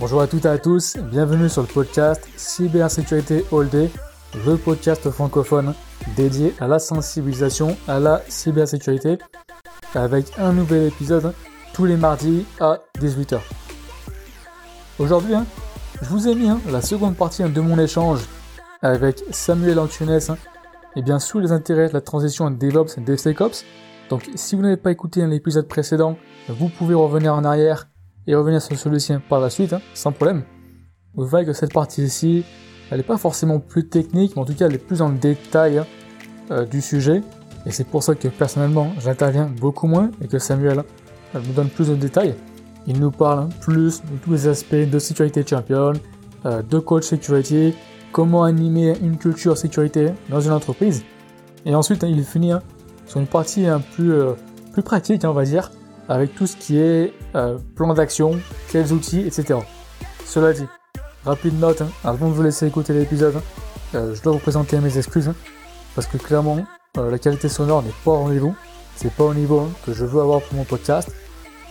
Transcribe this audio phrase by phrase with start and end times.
[0.00, 3.90] Bonjour à toutes et à tous, bienvenue sur le podcast Cybersécurité All Day,
[4.46, 5.74] le podcast francophone
[6.16, 9.18] dédié à la sensibilisation à la cybersécurité,
[9.94, 11.34] avec un nouvel épisode
[11.74, 13.40] tous les mardis à 18h.
[14.98, 15.44] Aujourd'hui, hein,
[16.00, 18.20] je vous ai mis hein, la seconde partie de mon échange
[18.80, 20.38] avec Samuel Antunes, hein,
[20.96, 23.66] et bien sous les intérêts de la transition DevOps DevSecOps.
[24.08, 26.16] Donc si vous n'avez pas écouté l'épisode précédent,
[26.48, 27.89] vous pouvez revenir en arrière
[28.34, 30.42] revenir sur celui-ci par la suite, sans problème.
[31.14, 32.44] Vous voyez que cette partie-ci,
[32.90, 35.18] elle n'est pas forcément plus technique, mais en tout cas elle est plus dans le
[35.18, 35.82] détail
[36.50, 37.22] euh, du sujet.
[37.66, 40.82] Et c'est pour ça que personnellement j'interviens beaucoup moins et que Samuel
[41.34, 42.34] elle me donne plus de détails.
[42.86, 45.92] Il nous parle plus de tous les aspects de sécurité champion,
[46.46, 47.74] euh, de coach security,
[48.12, 51.04] comment animer une culture sécurité dans une entreprise.
[51.66, 52.62] Et ensuite, il finit hein,
[53.06, 54.32] sur une partie plus, euh,
[54.72, 55.70] plus pratique, on va dire,
[56.10, 58.38] avec tout ce qui est euh, plan d'action,
[58.68, 59.60] quels outils, etc.
[60.26, 60.66] Cela dit,
[61.24, 63.40] rapide note, hein, avant de vous laisser écouter l'épisode,
[63.94, 65.32] je dois vous présenter mes excuses,
[65.94, 66.64] parce que clairement,
[66.96, 68.54] la qualité sonore n'est pas au rendez-vous.
[68.96, 71.10] C'est pas au niveau que je veux avoir pour mon podcast.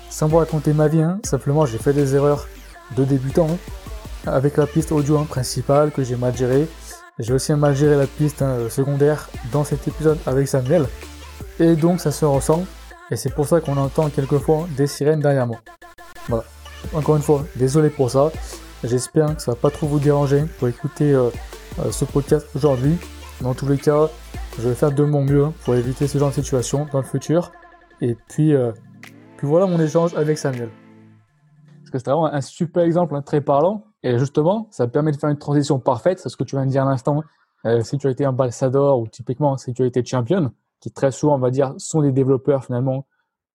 [0.10, 2.48] Sans vous raconter ma vie, hein, simplement j'ai fait des erreurs
[2.98, 6.68] de débutant hein, avec la piste audio hein, principale que j'ai mal gérée.
[7.20, 10.88] J'ai aussi mal géré la piste secondaire dans cet épisode avec Samuel.
[11.60, 12.66] Et donc ça se ressent.
[13.12, 15.58] Et c'est pour ça qu'on entend quelquefois des sirènes derrière moi.
[16.28, 16.44] Voilà.
[16.94, 18.32] Encore une fois, désolé pour ça.
[18.84, 21.30] J'espère que ça va pas trop vous déranger pour écouter euh,
[21.80, 22.98] euh, ce podcast aujourd'hui.
[23.42, 24.10] Dans tous les cas,
[24.58, 27.52] je vais faire de mon mieux pour éviter ce genre de situation dans le futur.
[28.02, 28.72] Et puis, euh,
[29.38, 30.70] puis voilà mon échange avec Samuel.
[31.80, 33.86] Parce que c'est vraiment un super exemple, hein, très parlant.
[34.04, 36.20] Et justement, ça permet de faire une transition parfaite.
[36.20, 37.24] C'est ce que tu viens de dire à l'instant.
[37.66, 42.12] Euh, sécurité ambassadeur ou typiquement sécurité champion, qui très souvent, on va dire, sont des
[42.12, 43.08] développeurs finalement,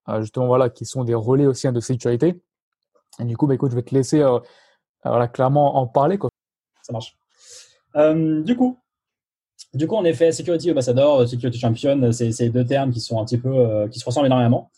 [0.09, 2.41] euh, justement, voilà, qui sont des relais aussi hein, de sécurité.
[3.21, 4.39] Et du coup, bah, écoute, je vais te laisser euh,
[5.05, 6.19] voilà, clairement en parler.
[6.19, 6.31] Quoi.
[6.83, 7.17] Ça marche.
[8.45, 8.79] du coup,
[9.73, 13.39] du coup, en effet, Security Ambassador, Security Champion, c'est deux termes qui sont un petit
[13.39, 14.71] peu, qui se ressemblent énormément.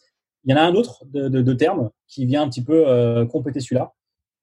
[0.46, 2.86] Il y en a un autre de, de, de terme qui vient un petit peu
[2.86, 3.92] euh, compléter celui-là,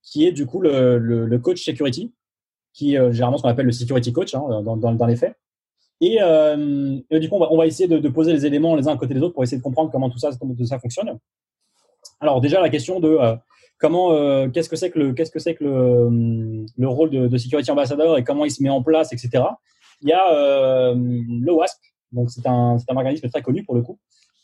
[0.02, 2.13] qui est du coup le, coach security,
[2.74, 5.36] qui euh, généralement ce qu'on appelle le security coach hein, dans, dans, les faits.
[6.02, 8.98] Et, euh, et, du coup, on va, essayer de, poser les éléments les uns à
[8.98, 11.18] côté des autres pour essayer de comprendre comment tout ça, comment tout ça fonctionne.
[12.20, 13.36] Alors déjà la question de euh,
[13.80, 17.28] comment, euh, qu'est-ce que c'est que le, qu'est-ce que c'est que le, le rôle de,
[17.28, 19.44] de, security ambassador et comment il se met en place, etc.
[20.02, 21.80] Il y a le WASP,
[22.12, 23.98] donc c'est un, un organisme très connu pour le coup,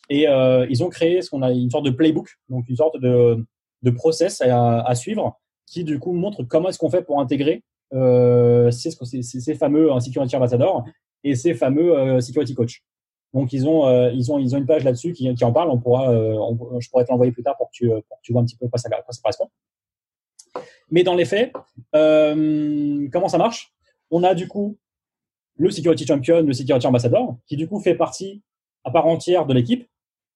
[0.10, 0.26] et
[0.70, 3.46] ils ont créé ce qu'on a une sorte de playbook, donc une sorte de,
[3.82, 9.56] de process à, suivre, qui du coup montre comment est-ce qu'on fait pour intégrer ces,
[9.56, 10.86] fameux euh, security ambassadors
[11.24, 12.84] et ces fameux euh, security coach.
[13.34, 15.70] Donc ils ont euh, ils ont ils ont une page là-dessus qui, qui en parle.
[15.70, 18.22] On pourra euh, on, je pourrais te l'envoyer plus tard pour que tu pour que
[18.24, 19.50] tu vois un petit peu quoi ça, quoi ça correspond.
[20.92, 21.54] Mais dans les faits,
[21.94, 23.74] comment ça marche?
[24.10, 24.78] On a du coup
[25.58, 28.42] le security champion, le security ambassador, qui du coup fait partie
[28.84, 29.88] à part entière de l'équipe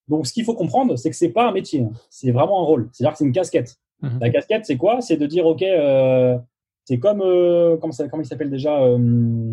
[0.08, 1.92] donc, ce qu'il faut comprendre, c'est que c'est pas un métier, hein.
[2.10, 2.90] c'est vraiment un rôle.
[2.92, 3.78] C'est-à-dire que c'est une casquette.
[4.02, 4.20] Mmh.
[4.20, 5.02] La casquette, c'est quoi?
[5.02, 6.38] C'est de dire, ok, euh,
[6.86, 9.52] c'est comme euh, comment, ça, comment il s'appelle déjà euh,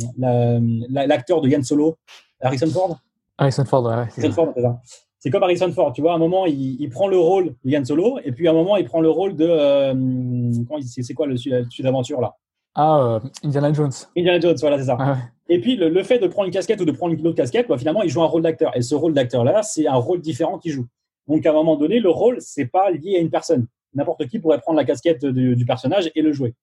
[0.88, 1.96] l'acteur la, de Yann Solo,
[2.41, 2.98] Harrison Ford?
[3.38, 3.92] Harrison Ford, ouais.
[3.92, 4.54] Harrison Ford,
[5.18, 6.12] c'est comme Harrison Ford, tu vois.
[6.12, 8.54] À un moment, il, il, prend le rôle de Yann Solo, et puis à un
[8.54, 9.94] moment, il prend le rôle de euh,
[10.86, 12.34] c'est quoi le sud d'aventure là?
[12.74, 13.91] Ah, Indiana Jones.
[14.16, 14.97] Indiana Jones, voilà, c'est ça.
[14.98, 15.18] Ah, ouais.
[15.50, 17.66] Et puis, le, le, fait de prendre une casquette ou de prendre une autre casquette,
[17.68, 18.76] bah, finalement, il joue un rôle d'acteur.
[18.76, 20.86] Et ce rôle d'acteur-là, c'est un rôle différent qu'il joue.
[21.26, 23.66] Donc, à un moment donné, le rôle, c'est pas lié à une personne.
[23.94, 26.54] N'importe qui pourrait prendre la casquette du, du, personnage et le jouer.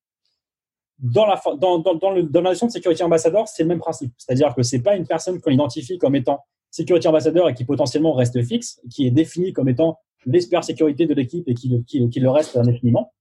[1.00, 3.80] Dans la, dans, dans, dans, le, dans la notion de sécurité ambassadeur, c'est le même
[3.80, 4.12] principe.
[4.18, 8.14] C'est-à-dire que c'est pas une personne qu'on identifie comme étant sécurité ambassadeur et qui potentiellement
[8.14, 12.20] reste fixe, qui est défini comme étant l'expert sécurité de l'équipe et qui, qui, qui,
[12.20, 13.14] le reste indéfiniment.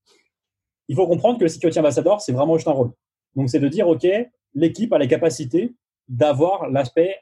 [0.88, 2.92] Il faut comprendre que le sécurité ambassadeur, c'est vraiment juste un rôle.
[3.34, 4.06] Donc, c'est de dire, OK,
[4.54, 5.74] l'équipe a la capacité
[6.08, 7.18] d'avoir l'aspect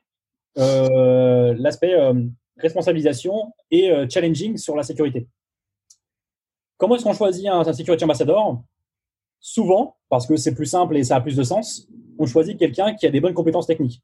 [0.56, 2.14] euh, l'aspect euh,
[2.58, 5.26] responsabilisation et euh, challenging sur la sécurité.
[6.76, 8.62] Comment est-ce qu'on choisit un, un security ambassador
[9.46, 11.86] Souvent, parce que c'est plus simple et ça a plus de sens,
[12.18, 14.00] on choisit quelqu'un qui a des bonnes compétences techniques.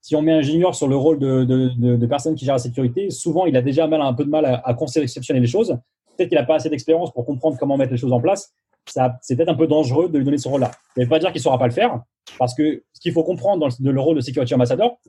[0.00, 2.54] Si on met un junior sur le rôle de, de, de, de personne qui gère
[2.54, 5.48] la sécurité, souvent il a déjà mal, un peu de mal à, à conceptionner les
[5.48, 5.76] choses.
[6.16, 8.54] Peut-être qu'il n'a pas assez d'expérience pour comprendre comment mettre les choses en place.
[8.86, 10.70] C'est peut-être un peu dangereux de lui donner ce rôle-là.
[10.70, 12.00] Ça ne veut pas dire qu'il ne saura pas le faire,
[12.38, 15.00] parce que ce qu'il faut comprendre dans le, le, rôle de security ambassador,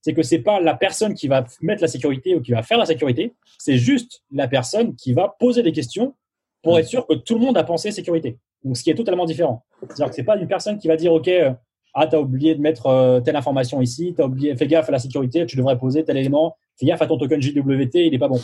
[0.00, 2.78] c'est que c'est pas la personne qui va mettre la sécurité ou qui va faire
[2.78, 6.14] la sécurité, c'est juste la personne qui va poser des questions
[6.62, 8.38] pour être sûr que tout le monde a pensé sécurité.
[8.64, 9.64] Donc, ce qui est totalement différent.
[9.80, 11.52] C'est-à-dire que c'est pas une personne qui va dire, OK, euh,
[11.94, 14.98] ah, t'as oublié de mettre euh, telle information ici, t'as oublié, fais gaffe à la
[14.98, 18.28] sécurité, tu devrais poser tel élément, fais gaffe à ton token JWT, il est pas
[18.28, 18.40] bon.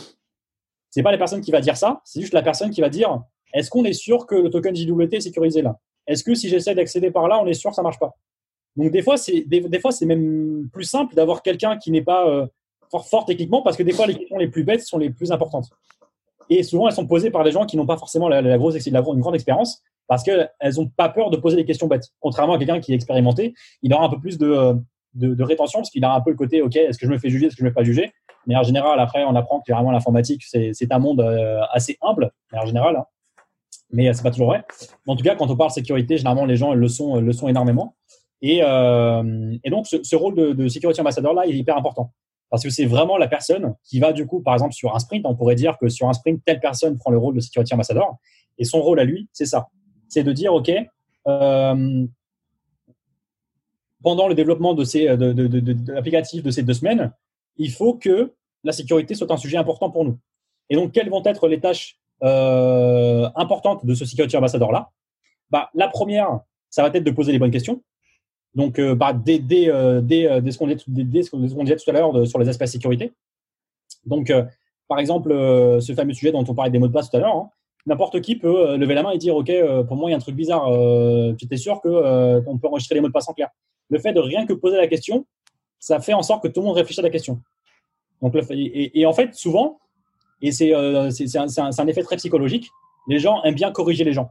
[0.89, 3.21] C'est pas la personne qui va dire ça, c'est juste la personne qui va dire,
[3.53, 5.77] est-ce qu'on est sûr que le token JWT est sécurisé là?
[6.07, 8.15] Est-ce que si j'essaie d'accéder par là, on est sûr que ça marche pas?
[8.75, 9.61] Donc des fois, c'est des,
[10.05, 12.45] même plus simple d'avoir quelqu'un qui n'est pas euh,
[13.09, 15.69] fort, techniquement parce que des fois les questions les plus bêtes sont les plus importantes.
[16.49, 19.19] Et souvent, elles sont posées par des gens qui n'ont pas forcément la, grosse, une
[19.19, 22.09] grande expérience parce qu'elles n'ont pas peur de poser des questions bêtes.
[22.19, 24.73] Contrairement à quelqu'un qui est expérimenté, il aura un peu plus de, euh,
[25.13, 27.29] de, rétention parce qu'il a un peu le côté, OK, est-ce que je me fais
[27.29, 28.11] juger, est-ce que je ne me fais pas juger?
[28.45, 32.31] Mais en général, après, on apprend que vraiment l'informatique, c'est un monde euh, assez humble,
[32.53, 32.95] en général.
[32.95, 33.05] Hein.
[33.91, 34.63] Mais c'est pas toujours vrai.
[35.05, 37.95] en tout cas, quand on parle sécurité, généralement, les gens le sont, le sont énormément.
[38.41, 42.11] Et, euh, et donc, ce, rôle de, de security ambassador là, il est hyper important
[42.49, 45.25] parce que c'est vraiment la personne qui va du coup, par exemple, sur un sprint,
[45.25, 48.17] on pourrait dire que sur un sprint, telle personne prend le rôle de security ambassador,
[48.57, 49.67] et son rôle à lui, c'est ça,
[50.09, 50.71] c'est de dire, ok,
[51.27, 52.07] euh,
[54.03, 57.11] pendant le développement de ces de, de, l'applicatif de ces deux semaines,
[57.57, 58.33] il faut que
[58.63, 60.17] la sécurité soit un sujet important pour nous.
[60.69, 64.89] Et donc, quelles vont être les tâches euh, importantes de ce security ambassador là
[65.49, 66.39] bah, La première,
[66.69, 67.81] ça va être de poser les bonnes questions.
[68.55, 72.39] Donc, euh, bah, dès, dès, euh, dès, dès, ce qu'on disait, tout à l'heure sur
[72.39, 73.13] les aspects sécurité.
[74.05, 74.43] Donc, euh,
[74.87, 77.35] par exemple, ce fameux sujet dont on parlait des mots de passe tout à l'heure,
[77.35, 77.49] hein,
[77.87, 79.51] n'importe qui peut lever la main et dire OK,
[79.87, 80.69] pour moi, il y a un truc bizarre.
[81.37, 83.49] tu étais sûr qu'on peut enregistrer les mots de passe en clair
[83.89, 85.25] Le fait de rien que poser la question,
[85.79, 87.41] ça fait en sorte que tout le monde réfléchisse à la question.
[88.21, 89.79] Donc, et, en fait, souvent,
[90.41, 92.69] et c'est un, un, effet très psychologique,
[93.07, 94.29] les gens aiment bien corriger les gens.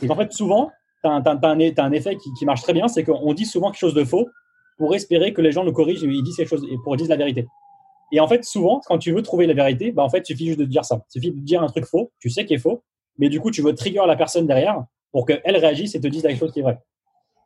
[0.00, 0.70] Et en fait, souvent,
[1.04, 4.04] tu as, un effet qui, marche très bien, c'est qu'on dit souvent quelque chose de
[4.04, 4.28] faux
[4.78, 7.08] pour espérer que les gens le corrigent et ils disent quelque chose et pour dire
[7.08, 7.46] la vérité.
[8.12, 10.46] Et en fait, souvent, quand tu veux trouver la vérité, bah en fait, il suffit
[10.46, 11.02] juste de dire ça.
[11.08, 12.84] Il suffit de dire un truc faux, tu sais qu'il est faux,
[13.18, 16.22] mais du coup, tu veux trigger la personne derrière pour qu'elle réagisse et te dise
[16.22, 16.78] quelque chose qui est vrai.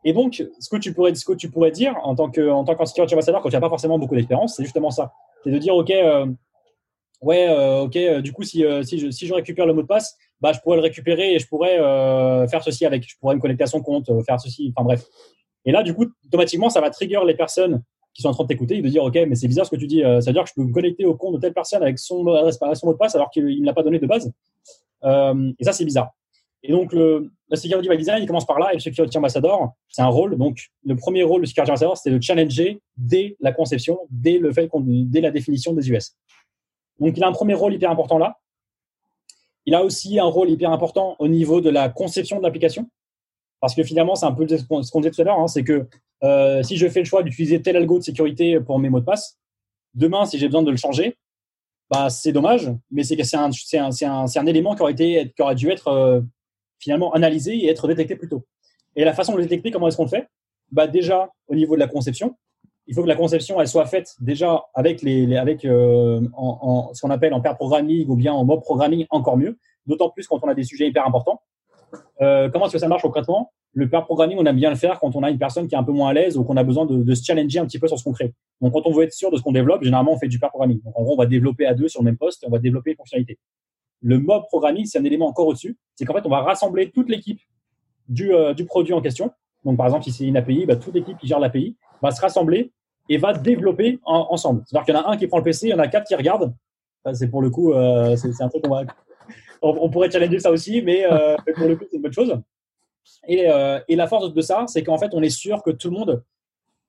[0.05, 2.65] Et donc, ce que tu pourrais, ce que tu pourrais dire en tant que, en
[2.65, 5.13] tant quand tu n'as pas forcément beaucoup d'expérience, c'est justement ça.
[5.43, 6.27] C'est de dire, OK, euh,
[7.23, 9.87] ouais, euh, OK, euh, du coup, si, si, je, si je récupère le mot de
[9.87, 11.77] passe, bah, je pourrais le récupérer et je pourrais
[12.49, 13.09] faire ceci avec.
[13.09, 15.05] Je pourrais me connecter à son compte, faire ceci, enfin bref.
[15.65, 17.83] Et là, du coup, automatiquement, ça va trigger les personnes
[18.17, 19.77] qui sont en train de t'écouter et de dire, OK, mais c'est bizarre ce que
[19.77, 20.03] tu dis.
[20.03, 21.99] Euh, ça veut dire que je peux me connecter au compte de telle personne avec
[21.99, 24.33] son adresse, son mot de passe alors qu'il ne l'a pas donné de base.
[25.05, 26.15] Euh, et ça, c'est bizarre.
[26.63, 28.71] Et donc, le, le Security by Design, il commence par là.
[28.73, 30.39] Et le Security Ambassador, c'est un rôle.
[30.39, 34.51] Donc, le premier rôle du Security Ambassador, c'est de challenger dès la conception, dès le
[34.51, 36.17] fait dès la définition des US.
[36.99, 38.39] Donc, il a un premier rôle hyper important là.
[39.67, 42.89] Il a aussi un rôle hyper important au niveau de la conception de l'application.
[43.61, 45.87] Parce que finalement, c'est un peu ce qu'on disait tout à l'heure, hein, c'est que
[46.23, 49.05] euh, si je fais le choix d'utiliser tel algo de sécurité pour mes mots de
[49.05, 49.39] passe,
[49.95, 51.17] demain, si j'ai besoin de le changer,
[51.91, 56.21] bah, c'est dommage, mais c'est un, un, un, élément qui aurait, dû être euh,
[56.79, 58.45] finalement analysé et être détecté plus tôt.
[58.97, 60.27] Et la façon de le détecter, comment est-ce qu'on le fait?
[60.73, 62.35] Bah, Déjà, au niveau de la conception,
[62.89, 67.01] il faut que la conception elle soit faite déjà avec les, avec euh, en, ce
[67.01, 69.59] qu'on appelle en pair programming ou bien en mob programming encore mieux.
[69.87, 71.41] D'autant plus quand on a des sujets hyper importants.
[72.19, 73.53] Comment est-ce que ça marche concrètement?
[73.77, 75.79] Le pair programming, on aime bien le faire quand on a une personne qui est
[75.79, 77.87] un peu moins à l'aise ou qu'on a besoin de, se challenger un petit peu
[77.87, 78.33] sur ce qu'on crée.
[78.63, 80.49] Donc, quand on veut être sûr de ce qu'on développe, généralement, on fait du pair
[80.49, 80.81] programming.
[80.81, 82.93] Donc, en gros, on va développer à deux sur le même poste, on va développer
[82.93, 83.39] les fonctionnalités.
[84.01, 85.77] Le mob programming, c'est un élément encore au-dessus.
[85.95, 87.39] C'est qu'en fait, on va rassembler toute l'équipe
[88.09, 89.31] du, euh, du produit en question.
[89.67, 92.21] Donc, par exemple, si c'est une API, bah, toute l'équipe qui gère l'API va se
[92.23, 92.73] rassembler
[93.11, 94.63] et va développer ensemble.
[94.67, 96.07] C'est-à-dire qu'il y en a un qui prend le PC, il y en a quatre
[96.07, 96.55] qui regardent.
[97.13, 98.85] c'est pour le coup, euh, c'est un truc qu'on va.
[99.61, 102.41] On, pourrait challenger ça aussi, mais euh, pour le coup, c'est une bonne chose.
[103.27, 105.91] Et, euh, et la force de ça, c'est qu'en fait, on est sûr que tout
[105.91, 106.25] le monde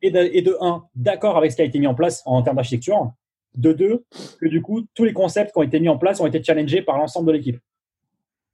[0.01, 2.55] est de, est un, d'accord avec ce qui a été mis en place en termes
[2.55, 3.12] d'architecture.
[3.55, 4.05] De deux,
[4.39, 6.83] que du coup, tous les concepts qui ont été mis en place ont été challengés
[6.83, 7.59] par l'ensemble de l'équipe.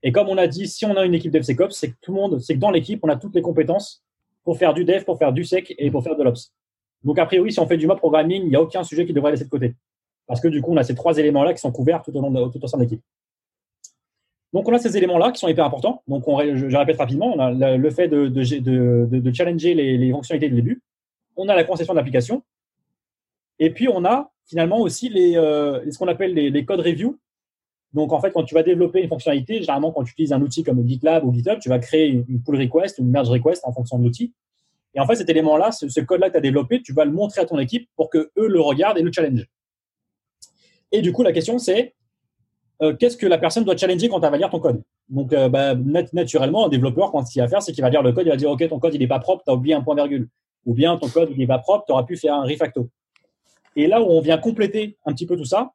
[0.01, 2.21] Et comme on a dit, si on a une équipe DevSecOps, c'est que tout le
[2.21, 4.03] monde, c'est que dans l'équipe, on a toutes les compétences
[4.43, 6.53] pour faire du dev, pour faire du sec et pour faire de l'ops.
[7.03, 9.13] Donc, a priori, si on fait du mob programming, il n'y a aucun sujet qui
[9.13, 9.75] devrait laisser de côté.
[10.27, 12.31] Parce que du coup, on a ces trois éléments-là qui sont couverts tout au long
[12.31, 13.01] de, tout au sein de l'équipe.
[14.53, 16.03] Donc, on a ces éléments-là qui sont hyper importants.
[16.07, 20.81] Donc, on, je, répète rapidement, on a le, fait de, challenger les, fonctionnalités de début.
[21.35, 22.43] On a la conception d'application.
[23.59, 27.17] Et puis, on a finalement aussi euh, ce qu'on appelle les, les code review.
[27.93, 30.63] Donc, en fait, quand tu vas développer une fonctionnalité, généralement, quand tu utilises un outil
[30.63, 33.71] comme GitLab ou GitHub, tu vas créer une pull request ou une merge request en
[33.71, 34.33] fonction de l'outil.
[34.95, 37.41] Et en fait, cet élément-là, ce, code-là que tu as développé, tu vas le montrer
[37.41, 39.47] à ton équipe pour que eux le regardent et le challenge.
[40.91, 41.95] Et du coup, la question, c'est
[42.81, 44.81] euh, qu'est-ce que la personne doit challenger quand elle va lire ton code?
[45.09, 45.75] Donc, euh, bah,
[46.13, 48.35] naturellement, un développeur, quand il va faire, c'est qu'il va lire le code, il va
[48.35, 50.29] dire, OK, ton code, n'est pas propre, tu as oublié un point virgule.
[50.65, 52.89] Ou bien, ton code, n'est pas propre, tu auras pu faire un refacto.
[53.75, 55.73] Et là où on vient compléter un petit peu tout ça,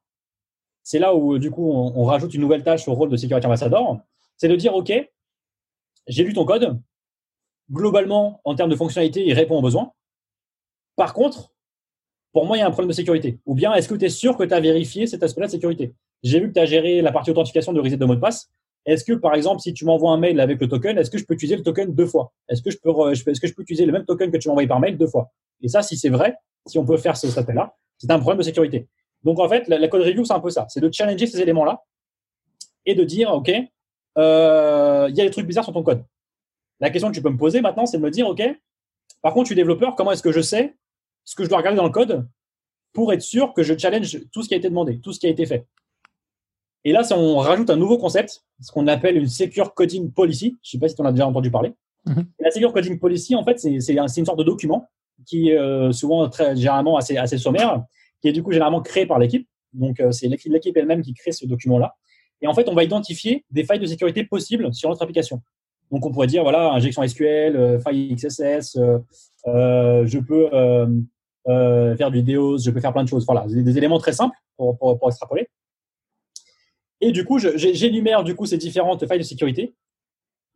[0.83, 3.47] c'est là où, du coup, on, on, rajoute une nouvelle tâche au rôle de Security
[3.47, 3.99] Ambassador,
[4.37, 4.93] c'est de dire, OK,
[6.07, 6.81] j'ai lu ton code,
[7.71, 9.93] globalement, en termes de fonctionnalité, il répond aux besoins.
[10.97, 11.53] Par contre,
[12.33, 13.39] pour moi, il y a un problème de sécurité.
[13.47, 15.95] Ou bien, est-ce que tu es sûr que tu as vérifié cet aspect-là de sécurité?
[16.23, 18.51] J'ai vu que tu as géré la partie authentification de reset de mot de passe.
[18.87, 21.25] est-ce que, par exemple, si tu m'envoies un mail avec le token, est-ce que je
[21.25, 22.33] peux utiliser le token deux fois?
[22.49, 24.67] Est-ce que je peux, est-ce que je peux utiliser le même token que tu m'as
[24.67, 25.31] par mail deux fois?
[25.61, 28.45] Et ça, si c'est vrai, si on peut faire ce, appel-là, c'est un problème de
[28.45, 28.89] sécurité.
[29.25, 30.67] Donc, en fait, la, code review, c'est un peu ça.
[30.69, 31.83] C'est de challenger ces éléments-là
[32.87, 33.51] et de dire, OK,
[34.19, 36.05] euh, il y a des trucs bizarres sur ton code.
[36.81, 38.43] La question que tu peux me poser maintenant, c'est de me dire, OK,
[39.23, 40.77] par contre, je suis développeur, comment est-ce que je sais
[41.25, 42.29] ce que je dois regarder dans le code
[42.93, 45.27] pour être sûr que je challenge tout ce qui a été demandé, tout ce qui
[45.27, 45.67] a été fait?
[46.89, 50.57] Et là, on rajoute un nouveau concept, ce qu'on appelle une Secure Coding Policy.
[50.63, 51.75] Je ne sais pas si tu en as déjà entendu parler.
[52.07, 52.25] Mhm.
[52.41, 54.89] La Secure Coding Policy, en fait, c'est une sorte de document
[55.27, 57.85] qui est euh, souvent très généralement assez, assez sommaire,
[58.23, 59.47] qui est du coup généralement créé par l'équipe.
[59.75, 61.95] Donc, euh, c'est l'équipe elle-même qui crée ce document-là.
[62.41, 65.43] Et en fait, on va identifier des failles de sécurité possibles sur notre application.
[65.91, 68.79] Donc, on pourrait dire, voilà, injection SQL, euh, faille XSS,
[69.47, 70.49] euh, je peux
[71.99, 73.27] faire du DDoS, je peux faire plein de choses.
[73.27, 75.49] Voilà, des, éléments très simples pour, pour, pour, extrapoler.
[77.01, 79.75] Et du coup, j'énumère du coup ces différentes failles de sécurité.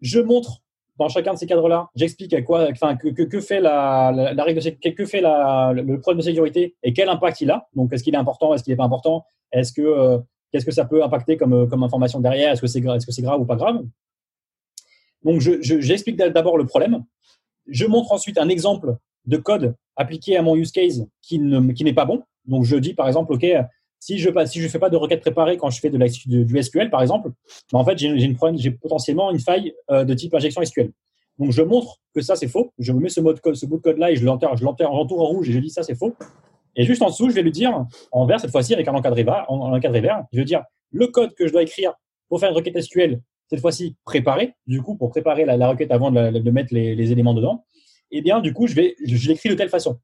[0.01, 0.63] Je montre
[0.99, 4.91] dans chacun de ces cadres-là, j'explique à quoi, enfin, que, que, fait la, règle de
[4.91, 7.67] que fait la, le problème de sécurité et quel impact il a.
[7.75, 10.21] Donc, est-ce qu'il est important, est-ce qu'il n'est pas important, est-ce que
[10.51, 13.23] qu'est-ce que ça peut impacter comme, comme information derrière, est-ce que c'est est-ce que c'est
[13.23, 13.83] grave ou pas grave?
[15.25, 17.05] Donc, j'explique je, d'abord le problème.
[17.67, 21.91] Je montre ensuite un exemple de code appliqué à mon use case qui n'est qui
[21.93, 22.23] pas bon.
[22.45, 23.47] Donc, je dis par exemple, OK,
[24.03, 26.91] si je ne fais pas de requête préparée quand je fais de la, du SQL,
[26.91, 27.31] par exemple,
[27.73, 30.91] ben, en fait, j'ai potentiellement une faille euh, de type injection SQL.
[31.39, 32.73] Donc, je montre que ça, c'est faux.
[32.81, 35.71] Je me mets ce, bout de code-là et je l'entoure en rouge et je dis
[35.71, 36.17] ça, c'est faux.
[36.75, 39.23] Et juste en dessous, je vais lui dire, en vert cette fois-ci, avec un encadré,
[39.23, 41.93] vert, en, encadré vert, je vais dire le code que je dois écrire
[42.29, 46.11] pour faire une requête SQL cette fois-ci préparé, du coup, pour préparer la, requête avant
[46.11, 47.65] de, mettre les, éléments dedans,
[48.11, 50.01] eh bien, du coup, je, je, l'écris de telle façon.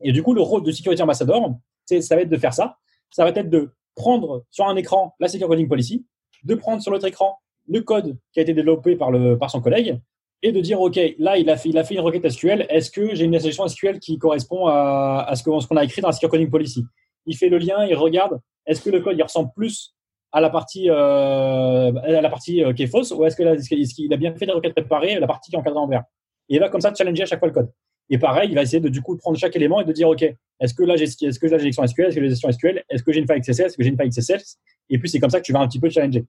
[0.00, 2.78] Et du coup, le rôle de Security Ambassador, ça va être de faire ça.
[3.10, 6.06] Ça va être de prendre sur un écran la Secure Coding Policy,
[6.44, 7.36] de prendre sur l'autre écran
[7.68, 10.00] le code qui a été développé par, le, par son collègue,
[10.42, 12.66] et de dire, OK, là, il a fait, il a fait une requête SQL.
[12.70, 16.08] Est-ce que j'ai une injection SQL qui correspond à, à ce qu'on a écrit dans
[16.08, 16.84] la Secure Coding Policy?
[17.26, 19.94] Il fait le lien, il regarde, est-ce que le code il ressemble plus
[20.32, 24.16] à la partie, euh, à la partie euh, qui est fausse ou est-ce qu'il a
[24.16, 26.04] bien fait des requêtes préparées, la partie qui est encadrée en vert?
[26.48, 27.70] Et va comme ça challenger à chaque fois le code.
[28.10, 30.22] Et pareil, il va essayer de du coup prendre chaque élément et de dire OK,
[30.22, 33.12] est-ce que là j'ai est-ce que j'ai SQL, est-ce que j'ai gestion SQL, est-ce que
[33.12, 34.58] j'ai une faille XSS, est-ce que j'ai une faille XSS
[34.90, 36.24] Et puis c'est comme ça que tu vas un petit peu challenger.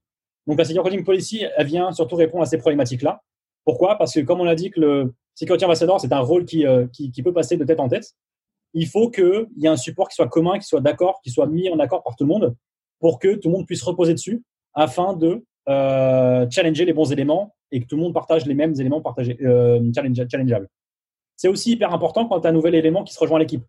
[0.47, 3.21] Donc la Secure Coding Policy, elle vient surtout répondre à ces problématiques-là.
[3.65, 3.97] Pourquoi?
[3.97, 6.87] Parce que comme on a dit que le Security Ambassador, c'est un rôle qui, euh,
[6.87, 8.13] qui, qui, peut passer de tête en tête,
[8.73, 11.47] il faut qu'il y ait un support qui soit commun, qui soit d'accord, qui soit
[11.47, 12.55] mis en accord par tout le monde
[12.99, 17.53] pour que tout le monde puisse reposer dessus afin de euh, challenger les bons éléments
[17.71, 20.67] et que tout le monde partage les mêmes éléments partagés, euh, challengeables.
[21.41, 23.63] C'est aussi hyper important quand tu un nouvel élément qui se rejoint à l'équipe.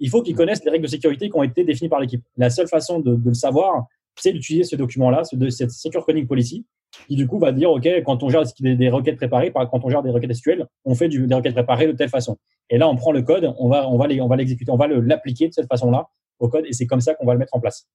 [0.00, 2.22] Il faut qu'ils connaissent les règles de sécurité qui ont été définies par l'équipe.
[2.36, 6.66] La seule façon de, le savoir, c'est d'utiliser ce document-là, cette Secure Coding Policy,
[7.08, 10.02] qui du coup va dire, OK, quand on gère des, requêtes préparées, quand on gère
[10.02, 12.36] des requêtes SQL, on fait des requêtes préparées de telle façon.
[12.68, 15.54] Et là, on prend le code, on va, on va l'exécuter, on va l'appliquer de
[15.54, 17.88] cette façon-là au code, et c'est comme ça qu'on va le mettre en place.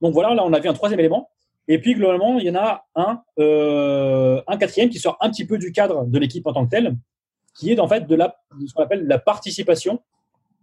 [0.00, 1.28] Donc voilà, là, on a vu un troisième élément.
[1.66, 5.44] Et puis, globalement, il y en a un, euh, un quatrième qui sort un petit
[5.44, 6.96] peu du cadre de l'équipe en tant que telle,
[7.54, 10.00] qui est en fait de, la, ce qu'on appelle la participation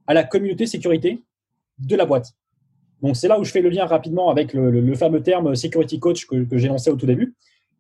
[0.08, 1.24] à la communauté sécurité
[1.80, 2.34] de la boîte.
[3.02, 6.26] Donc, c'est là où je fais le lien rapidement avec le, fameux terme security coach
[6.26, 7.36] que, que j'ai lancé au tout début.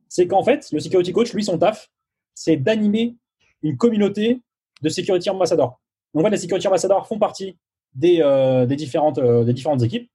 [0.10, 1.90] C'est qu'en fait, le security coach, lui, son taf,
[2.34, 3.16] c'est d'animer
[3.64, 4.42] une communauté
[4.82, 5.80] de security ambassadors.
[6.14, 7.58] Donc, les security ambassadors font partie
[7.96, 10.10] des, euh, différentes, euh, des différentes équipes.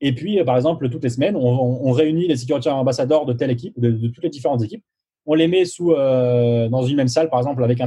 [0.00, 3.50] Et puis, euh, par exemple, toutes les semaines, on, réunit les security ambassadeurs de telle
[3.50, 4.84] équipe, de, toutes les différentes équipes.
[5.30, 7.86] On les met sous, euh, dans une même salle, par exemple, avec un,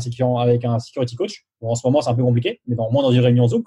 [0.80, 1.44] security coach.
[1.64, 3.64] en ce moment, c'est un peu compliqué, mais dans, moins dans une réunion Zoom.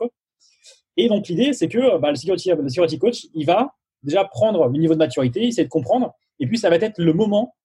[0.97, 4.95] Et donc, l'idée, c'est que bah, le, security, coach, il va déjà prendre le niveau
[4.95, 6.12] de maturité, essayer de comprendre.
[6.38, 7.57] Et puis, ça va être le moment,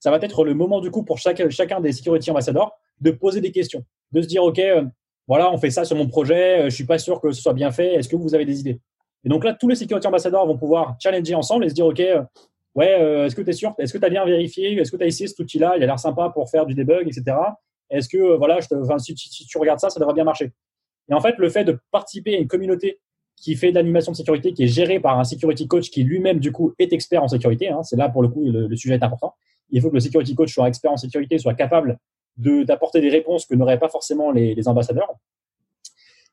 [0.00, 3.50] ça va être le moment, du coup, pour chacun des security ambassadors de poser des
[3.50, 4.84] questions, de se dire, OK, euh,
[5.26, 7.70] voilà, on fait ça sur mon projet, je suis pas sûr que ce soit bien
[7.70, 8.82] fait, est-ce que vous avez des idées?
[9.24, 12.00] Et donc là, tous les security ambassadors vont pouvoir challenger ensemble et se dire, OK,
[12.00, 12.22] euh,
[12.74, 13.74] ouais, euh, est-ce que tu es sûr?
[13.78, 14.78] Est-ce que tu as bien vérifié?
[14.78, 15.74] Est-ce que tu as essayé cet outil-là?
[15.76, 17.36] Il a l'air sympa pour faire du debug, etc.
[17.90, 20.52] Est-ce que, euh, voilà, je te, si, tu regardes ça, ça devrait bien marcher.
[21.08, 23.00] Et en fait, le fait de participer à une communauté
[23.36, 26.38] qui fait de l'animation de sécurité, qui est gérée par un security coach qui lui-même,
[26.38, 29.02] du coup, est expert en sécurité, hein, c'est là, pour le coup, le, sujet est
[29.02, 29.34] important.
[29.70, 31.98] Il faut que le security coach soit expert en sécurité, soit capable
[32.36, 35.14] d'apporter des réponses que n'auraient pas forcément les, les ambassadeurs.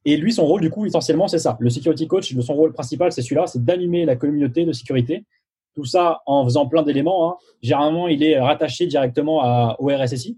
[0.05, 1.57] Et lui, son rôle, du coup, essentiellement, c'est ça.
[1.60, 5.25] Le security coach, son rôle principal, c'est celui-là, c'est d'animer la communauté de sécurité.
[5.74, 7.30] Tout ça en faisant plein d'éléments.
[7.30, 7.38] Hein.
[7.62, 10.38] Généralement, il est rattaché directement à, au RSSI.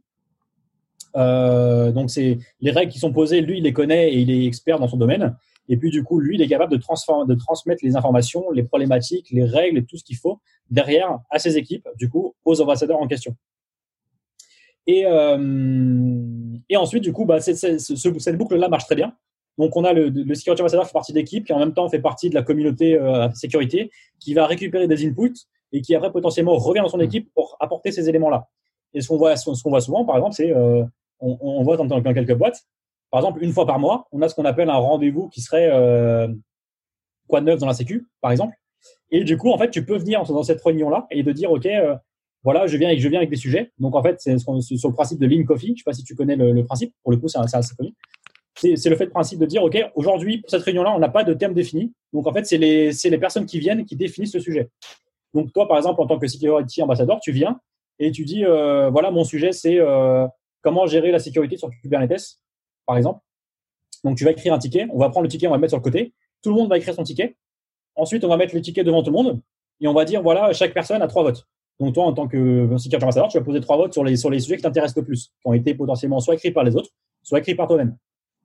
[1.16, 4.46] Euh, donc, c'est les règles qui sont posées, lui, il les connaît et il est
[4.46, 5.36] expert dans son domaine.
[5.70, 6.78] Et puis, du coup, lui, il est capable de,
[7.36, 11.88] transmettre les informations, les problématiques, les règles tout ce qu'il faut derrière à ses équipes,
[11.98, 13.36] du coup, aux ambassadeurs en question.
[14.88, 15.38] Et, euh,
[16.75, 19.16] ensuite, du coup, bah, cette boucle-là marche très bien.
[19.57, 21.88] Donc, on a le, le security ambassador qui fait partie d'équipe, qui en même temps
[21.89, 26.12] fait partie de la communauté euh, sécurité, qui va récupérer des inputs et qui après
[26.12, 27.01] potentiellement revient dans son mmh.
[27.01, 28.48] équipe pour apporter ces éléments-là.
[28.93, 30.83] Et ce qu'on voit, ce qu'on voit souvent, par exemple, c'est euh,
[31.19, 32.63] on, on voit dans, dans, quelques boîtes,
[33.13, 35.69] par exemple, une fois par mois, on a ce qu'on appelle un rendez-vous qui serait
[35.72, 36.27] euh,
[37.27, 38.55] quoi de neuf dans la sécu, par exemple.
[39.12, 41.67] Et du coup, en fait, tu peux venir dans cette réunion-là et de dire, OK,
[41.67, 41.95] euh,
[42.43, 43.72] voilà, je viens, avec, je viens avec des sujets.
[43.77, 45.74] Donc, en fait, c'est sur le principe de Lean Coffee.
[45.75, 46.93] Je sais pas si tu connais le, le principe.
[47.03, 47.93] Pour le coup, c'est assez connu.
[48.55, 51.24] C'est le fait de principe de dire, OK, aujourd'hui, pour cette réunion-là, on n'a pas
[51.24, 51.91] de thème défini.
[52.13, 54.69] Donc, en fait, c'est les, les personnes qui viennent qui définissent le sujet.
[55.33, 57.60] Donc, toi, par exemple, en tant que security ambassadeur, tu viens
[58.00, 60.27] et tu dis, euh, voilà, mon sujet, c'est euh,
[60.62, 62.39] comment gérer la sécurité sur Kubernetes,
[62.86, 63.22] par exemple.
[64.03, 64.88] Donc, tu vas écrire un ticket.
[64.91, 66.13] On va prendre le ticket, on va le mettre sur le côté.
[66.43, 67.36] Tout le monde va écrire son ticket.
[67.95, 69.41] Ensuite, on va mettre le ticket devant tout le monde
[69.81, 71.48] et on va dire, voilà, chaque personne a trois votes.
[71.79, 74.29] Donc, toi, en tant que security ambassadeur, tu vas poser trois votes sur les, sur
[74.29, 76.89] les sujets qui t'intéressent le plus, qui ont été potentiellement soit écrits par les autres,
[77.24, 77.98] soit écrits par toi-même.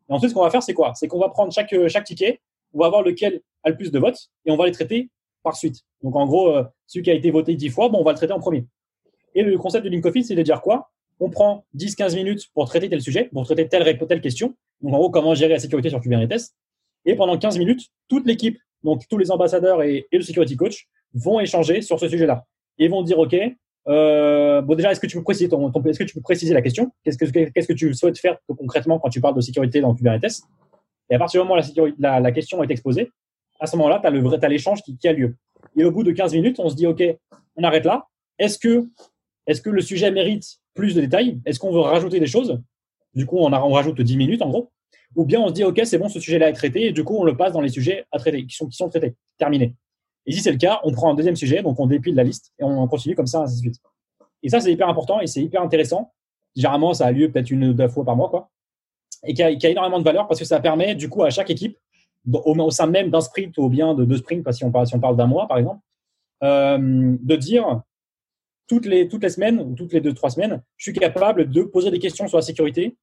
[0.08, 0.94] Et ensuite, ce qu'on va faire, c'est quoi?
[0.94, 2.40] C'est qu'on va prendre chaque, chaque ticket,
[2.72, 5.10] on va voir lequel a le plus de votes et on va les traiter
[5.42, 5.82] par suite.
[6.02, 8.16] Donc, en gros, euh, celui qui a été voté dix fois, bon, on va le
[8.16, 8.66] traiter en premier.
[9.34, 10.90] Et le concept de Link c'est de dire quoi?
[11.20, 14.54] On prend 10-15 minutes pour traiter tel sujet, pour traiter telle, telle question.
[14.80, 16.54] Donc, en gros, comment gérer la sécurité sur Kubernetes.
[17.04, 21.40] Et pendant 15 minutes, toute l'équipe, donc tous les ambassadeurs et, le security coach, vont
[21.40, 22.46] échanger sur ce sujet-là.
[22.78, 23.34] Et vont dire, OK,
[23.88, 26.92] euh, bon déjà, est-ce que tu peux préciser la question?
[27.04, 27.18] Qu'est-ce
[27.66, 30.42] que tu souhaites faire concrètement quand tu parles de sécurité dans Kubernetes?
[31.10, 33.10] Et à partir du moment où la, question est exposée,
[33.60, 35.36] à ce moment-là, tu as l'échange qui, a lieu.
[35.76, 37.02] Et au bout de 15 minutes, on se dit OK,
[37.56, 38.06] on arrête là.
[38.38, 41.40] Est-ce que le sujet mérite plus de détails?
[41.46, 42.60] Est-ce qu'on veut rajouter des choses?
[43.14, 44.70] Du coup, on, rajoute 10 minutes en gros.
[45.16, 47.16] Ou bien on se dit, OK, c'est bon, ce sujet-là est traité, et du coup,
[47.16, 49.74] on le passe dans les sujets à traiter, qui sont, qui sont traités, terminés.
[50.28, 52.52] Et si c'est le cas, on prend un deuxième sujet, donc on dépile la liste,
[52.58, 53.82] et on continue comme ça, ainsi de suite.
[54.42, 56.12] Et ça, c'est hyper important, et c'est hyper intéressant.
[56.54, 58.50] Généralement, ça a lieu peut-être une ou deux fois par mois, quoi.
[59.24, 61.78] Et qui a, énormément de valeur parce que ça permet, du coup, à chaque équipe,
[62.30, 65.16] au, sein même d'un sprint ou bien de deux sprints, si on parle, si parle
[65.16, 65.80] d'un mois, par exemple,
[66.44, 67.80] euh, de dire,
[68.68, 71.62] toutes les, toutes les semaines ou toutes les deux, trois semaines, je suis capable de
[71.62, 72.98] poser des questions sur la sécurité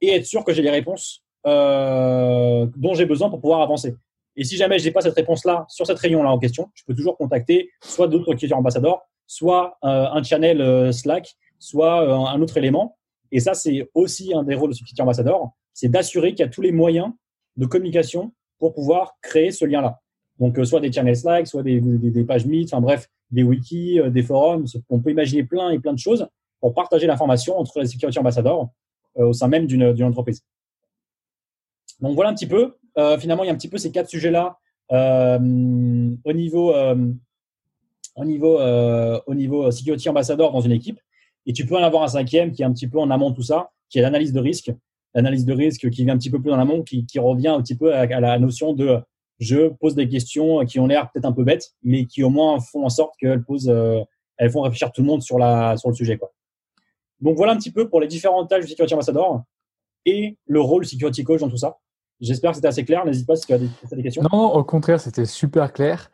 [0.00, 3.96] et être sûr que j'ai les réponses euh, dont j'ai besoin pour pouvoir avancer.
[4.38, 6.94] Et si jamais je n'ai pas cette réponse-là sur cette réunion-là en question, je peux
[6.94, 12.40] toujours contacter soit d'autres qui ambassadeurs, soit euh, un channel euh, Slack, soit euh, un
[12.40, 12.96] autre élément.
[13.32, 16.50] Et ça, c'est aussi un des rôles de ce ambassadeur, c'est d'assurer qu'il y a
[16.50, 17.08] tous les moyens
[17.56, 20.00] de communication pour pouvoir créer ce lien-là.
[20.38, 24.64] Donc, soit des channels Slack, soit des, pages Meet, enfin bref, des wikis, des forums.
[24.88, 26.26] On peut imaginer plein et plein de choses
[26.60, 28.70] pour partager l'information entre les security ambassadors
[29.18, 30.44] euh, au sein même d'une entreprise.
[32.00, 32.76] Donc voilà un petit peu.
[32.98, 34.58] Euh, finalement, il y a un petit peu ces quatre sujets-là
[34.90, 36.74] au niveau,
[38.16, 40.98] au niveau, au niveau security ambassador dans une équipe.
[41.48, 43.34] Et tu peux en avoir un cinquième qui est un petit peu en amont de
[43.34, 44.70] tout ça, qui est l'analyse de risque.
[45.14, 47.74] L'analyse de risque qui vient un petit peu plus en amont, qui, revient un petit
[47.74, 48.98] peu à, la notion de
[49.38, 52.60] je pose des questions qui ont l'air peut-être un peu bêtes, mais qui au moins
[52.60, 54.02] font en sorte qu'elles posent, euh,
[54.36, 56.18] elles font réfléchir tout le monde sur la sur le sujet.
[57.20, 59.42] Donc voilà un petit peu pour les différents tâches du security ambassador
[60.04, 61.78] et le rôle security coach dans tout ça.
[62.20, 63.04] J'espère que c'était assez clair.
[63.04, 64.22] N'hésite pas si tu as des, questions.
[64.32, 66.10] Non, au contraire, c'était super clair.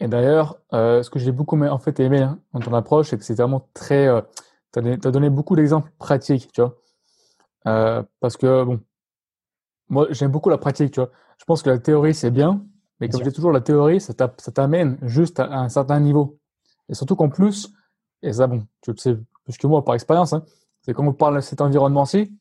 [0.00, 3.18] Et d'ailleurs, euh, ce que j'ai beaucoup en fait aimé hein, dans ton approche, c'est
[3.18, 4.06] que c'est vraiment très.
[4.06, 4.20] Euh,
[4.72, 6.76] tu as, donné beaucoup d'exemples pratiques, tu vois.
[7.66, 8.80] Euh, parce que bon,
[9.88, 11.10] moi j'aime beaucoup la pratique, tu vois.
[11.38, 12.64] Je pense que la théorie c'est bien,
[13.00, 16.38] mais comme je dis toujours, la théorie, ça t'amène juste à un certain niveau.
[16.88, 17.72] Et surtout qu'en plus,
[18.22, 20.44] et ça, bon, tu le sais plus que moi par expérience, hein,
[20.82, 22.32] c'est quand on parle de cet environnement-ci,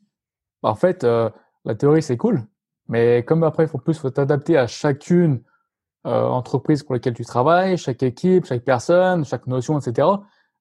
[0.64, 1.30] bah, en fait, euh,
[1.66, 2.44] la théorie, c'est cool.
[2.90, 5.42] Mais comme après, il faut plus t'adapter à chacune
[6.06, 10.08] euh, entreprise pour laquelle tu travailles, chaque équipe, chaque personne, chaque notion, etc.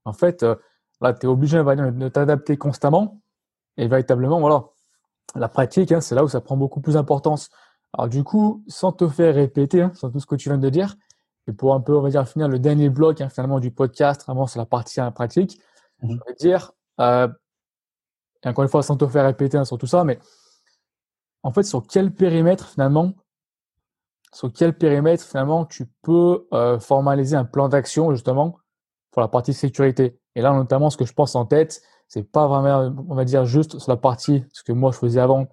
[0.05, 0.57] En fait, euh,
[1.01, 3.21] là, tu es obligé de t'adapter constamment.
[3.77, 4.65] Et véritablement, voilà,
[5.35, 7.51] la pratique, hein, c'est là où ça prend beaucoup plus d'importance.
[7.93, 10.69] Alors du coup, sans te faire répéter hein, sur tout ce que tu viens de
[10.69, 10.95] dire,
[11.47, 14.25] et pour un peu, on va dire, finir le dernier bloc hein, finalement du podcast,
[14.27, 15.61] vraiment c'est la partie hein, pratique,
[16.03, 16.11] mmh.
[16.11, 17.29] je vais dire, euh,
[18.45, 20.19] et encore une fois, sans te faire répéter sur tout ça, mais
[21.47, 23.13] en fait, sur quel périmètre finalement,
[24.33, 28.59] sur quel périmètre finalement tu peux euh, formaliser un plan d'action justement
[29.13, 30.19] pour la partie sécurité?
[30.35, 33.45] Et là, notamment, ce que je pense en tête, c'est pas vraiment, on va dire,
[33.45, 35.47] juste sur la partie, ce que moi je faisais avant,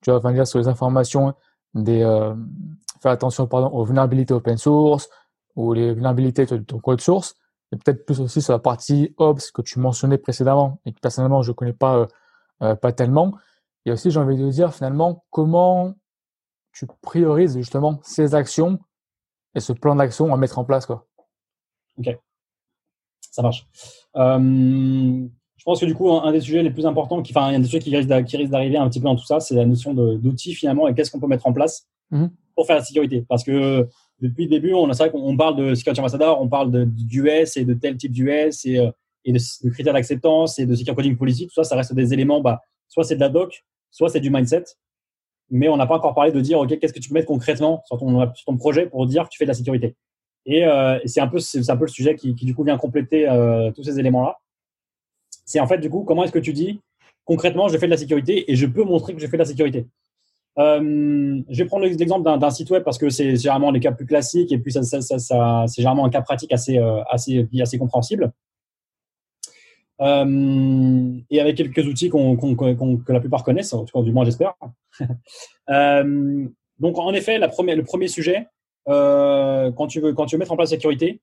[0.00, 1.34] tu vois, enfin dire sur les informations
[1.76, 2.34] euh,
[3.00, 5.10] faire attention pardon, aux vulnérabilités open source
[5.56, 7.34] ou les vulnérabilités de ton code source,
[7.72, 11.42] et peut-être plus aussi sur la partie Ops que tu mentionnais précédemment et que personnellement
[11.42, 12.06] je connais pas,
[12.62, 13.32] euh, pas tellement.
[13.84, 15.94] Et aussi, j'ai envie de dire finalement comment
[16.72, 18.78] tu priorises justement ces actions
[19.54, 21.06] et ce plan d'action à mettre en place quoi.
[21.98, 22.16] Ok,
[23.30, 23.66] ça marche.
[24.16, 25.26] Euh,
[25.62, 27.56] je pense que du coup, un, des sujets les plus importants, qui, enfin, il y
[27.56, 29.94] a des sujets qui risquent d'arriver un petit peu dans tout ça, c'est la notion
[29.94, 32.30] d'outils finalement et qu'est-ce qu'on peut mettre en place mhm.
[32.56, 33.24] pour faire la sécurité.
[33.28, 33.88] Parce que
[34.20, 37.64] depuis le début, on c'est vrai qu'on parle de security ambassador, on parle d'US et
[37.64, 38.90] de tel type d'US et, euh,
[39.24, 41.46] et de, critères d'acceptance et de secure coding policy.
[41.46, 42.40] Tout ça, ça reste des éléments.
[42.40, 44.64] Bah, soit c'est de la doc, soit c'est du mindset.
[45.50, 47.82] Mais on n'a pas encore parlé de dire, ok, qu'est-ce que tu peux mettre concrètement
[47.86, 49.94] sur ton, projet pour dire que tu fais de la sécurité.
[50.46, 54.00] Et, euh, c'est un peu, le sujet qui, du coup vient compléter euh, tous ces
[54.00, 54.38] éléments-là.
[55.44, 56.80] C'est en fait du coup comment est-ce que tu dis
[57.24, 59.44] concrètement je fais de la sécurité et je peux montrer que je fais de la
[59.44, 59.86] sécurité?
[60.58, 64.06] Euh, je vais prendre l'exemple d'un site web parce que c'est généralement les cas plus
[64.06, 66.78] classiques et puis c'est généralement un cas pratique assez,
[67.10, 68.32] assez, assez compréhensible.
[70.02, 74.24] Euh, et avec quelques outils qu'on, que la plupart connaissent, en tout cas du moins
[74.24, 74.54] j'espère.
[75.70, 76.48] euh,
[76.80, 78.48] donc en effet, la première, le premier sujet,
[78.88, 81.20] euh, quand, tu veux, quand tu veux mettre en place la sécurité,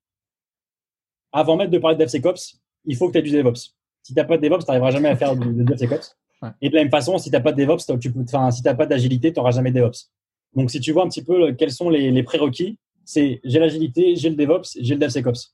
[1.33, 3.75] avant même de parler de DevSecOps, il faut que tu aies du DevOps.
[4.01, 6.15] Si tu n'as pas de DevOps, tu n'arriveras jamais à faire du, DevSecOps.
[6.61, 8.75] Et de la même façon, si tu n'as pas de DevOps, tu peux, si tu
[8.75, 10.09] pas d'agilité, tu n'auras jamais de DevOps.
[10.55, 14.15] Donc si tu vois un petit peu quels sont les, les prérequis, c'est j'ai l'agilité,
[14.15, 15.53] j'ai le DevOps, j'ai le DevSecOps.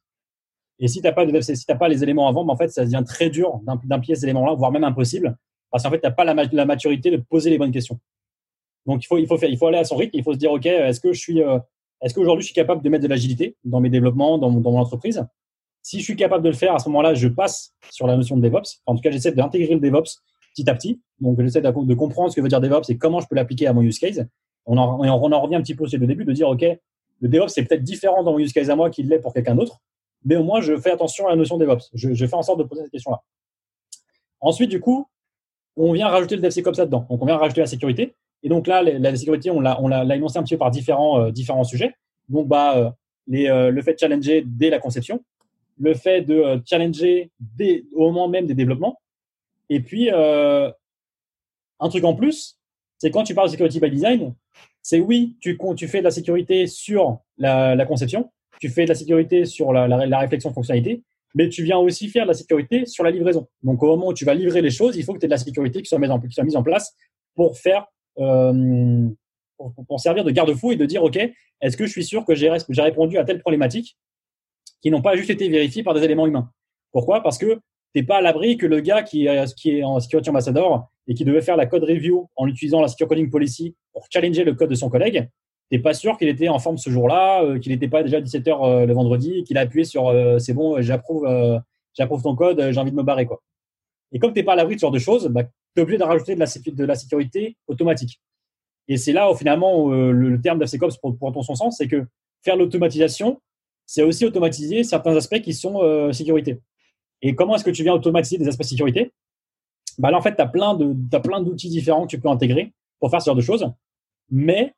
[0.79, 3.03] Et si tu n'as pas, si pas les éléments avant, ben en fait, ça devient
[3.05, 5.37] très dur d'impliquer ces éléments-là, voire même impossible,
[5.71, 7.99] parce qu'en fait, tu n'as pas la, maturité de poser les bonnes questions.
[8.85, 10.37] Donc, il faut, il faut, faire, il faut aller à son rythme, il faut se
[10.37, 11.59] dire, OK, est-ce que je suis, euh,
[12.01, 14.71] est-ce qu'aujourd'hui, je suis capable de mettre de l'agilité dans mes développements, dans mon, dans
[14.71, 15.25] mon entreprise?
[15.81, 18.37] Si je suis capable de le faire, à ce moment-là, je passe sur la notion
[18.37, 18.81] de DevOps.
[18.85, 20.21] en tout cas, j'essaie d'intégrer le DevOps
[20.55, 21.01] petit à petit.
[21.19, 23.67] Donc, j'essaie de, de, comprendre ce que veut dire DevOps et comment je peux l'appliquer
[23.67, 24.27] à mon use case.
[24.65, 26.61] On en, on en revient un petit peu aussi au début de dire, OK,
[27.21, 29.55] le DevOps, c'est peut-être différent dans mon use case à moi qu'il l'est pour quelqu'un
[29.55, 29.79] d'autre
[30.25, 31.89] mais au moins je fais attention à la notion DevOps.
[31.93, 33.21] Je, fais en sorte de poser cette question-là.
[34.41, 35.07] Ensuite, du coup,
[35.77, 37.05] on vient rajouter le DevSecOps là-dedans.
[37.09, 38.15] Donc, on vient rajouter la sécurité.
[38.43, 41.31] Et donc là, la, sécurité, on l'a, on énoncé un petit peu par différents, euh,
[41.31, 41.95] différents sujets.
[42.29, 42.91] Donc, bah, euh,
[43.33, 45.23] euh, le fait de challenger dès la conception,
[45.79, 48.99] le fait de challenger dès, au moment même des développements.
[49.69, 52.59] Et puis, un truc en plus,
[52.99, 54.35] c'est quand tu parles de security by design,
[54.81, 55.57] c'est oui, tu,
[55.87, 60.53] fais de la sécurité sur la conception, tu fais de la sécurité sur la, réflexion
[60.53, 63.47] fonctionnalité, mais tu viens aussi faire de la sécurité sur la livraison.
[63.63, 65.33] Donc, au moment où tu vas livrer les choses, il faut que tu aies de
[65.33, 66.95] la sécurité qui soit mise en, place
[67.35, 67.85] pour faire,
[68.19, 69.09] euh,
[69.87, 71.17] pour, servir de garde-fou et de dire, OK,
[71.61, 72.49] est-ce que je suis sûr que j'ai
[72.81, 73.97] répondu à telle problématique
[74.81, 76.49] qui n'ont pas juste été vérifiées par des éléments humains?
[76.91, 77.21] Pourquoi?
[77.21, 77.59] Parce que
[77.93, 81.25] t'es pas à l'abri que le gars qui, qui est en security ambassador et qui
[81.25, 84.69] devait faire la code review en utilisant la secure coding policy pour challenger le code
[84.69, 85.29] de son collègue,
[85.69, 88.49] t'es pas sûr qu'il était en forme ce jour-là, euh, qu'il n'était pas déjà 17h
[88.49, 91.27] euh, le vendredi, qu'il a appuyé sur euh, c'est bon, j'approuve
[91.93, 93.41] j'approuve ton code, j'ai envie de me barrer quoi.
[94.11, 95.81] Et comme tu n'es pas à l'abri de ce genre de choses, bah, tu es
[95.81, 98.21] obligé de rajouter de la, sécurité automatique.
[98.87, 102.05] Et c'est là où finalement le, terme DevSecOps pour, pour ton son sens, c'est que
[102.43, 103.41] faire l'automatisation,
[103.85, 106.61] c'est aussi automatiser certains aspects qui sont sécurité.
[107.21, 109.11] Et comment est-ce que tu viens automatiser des aspects sécurité?
[109.97, 110.75] Bah Là, en fait, tu as plein
[111.41, 113.69] d'outils différents que tu peux intégrer pour faire ce genre de choses.
[114.29, 114.73] Mais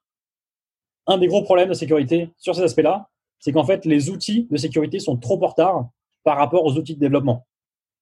[1.08, 4.58] un des gros problèmes de sécurité sur ces aspects-là, c'est qu'en fait, les outils de
[4.58, 5.89] sécurité sont trop en retard
[6.24, 7.48] par rapport aux outils de développement.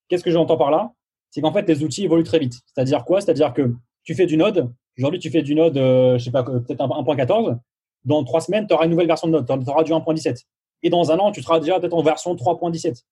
[0.08, 0.92] Qu'est-ce que j'entends par là?
[1.30, 2.56] C'est qu'en fait, les outils évoluent très vite.
[2.66, 3.22] C'est-à-dire quoi?
[3.22, 4.72] C'est-à-dire que tu fais du Node.
[4.98, 7.58] Aujourd'hui, tu fais du Node, euh, je sais pas, peut-être 1.14.
[8.06, 9.46] Dans trois semaines, tu auras une nouvelle version de Node.
[9.46, 10.44] Tu auras du 1.17.
[10.84, 13.04] Et dans un an, tu seras déjà peut-être en version 3.17.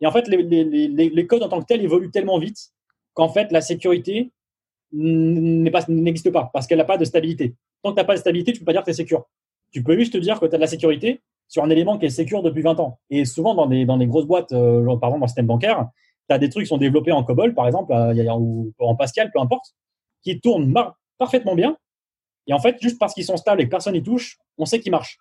[0.00, 2.72] Et en fait, les, les, codes en tant que tels évoluent tellement vite
[3.12, 4.32] qu'en fait, la sécurité
[4.92, 8.52] n'existe pas parce qu'elle n'a pas de stabilité tant que tu n'as pas de stabilité,
[8.52, 9.26] tu peux pas dire que tu es sécure.
[9.70, 12.06] Tu peux juste te dire que tu as de la sécurité sur un élément qui
[12.06, 12.98] est sécure depuis 20 ans.
[13.10, 15.88] Et souvent, dans des, dans des grosses boîtes, euh, par exemple dans le système bancaire,
[16.28, 19.30] tu as des trucs qui sont développés en COBOL, par exemple, euh, ou en Pascal,
[19.32, 19.74] peu importe,
[20.22, 20.72] qui tournent
[21.18, 21.76] parfaitement bien.
[22.46, 24.80] Et en fait, juste parce qu'ils sont stables et que personne n'y touche, on sait
[24.80, 25.18] qu'ils marchent.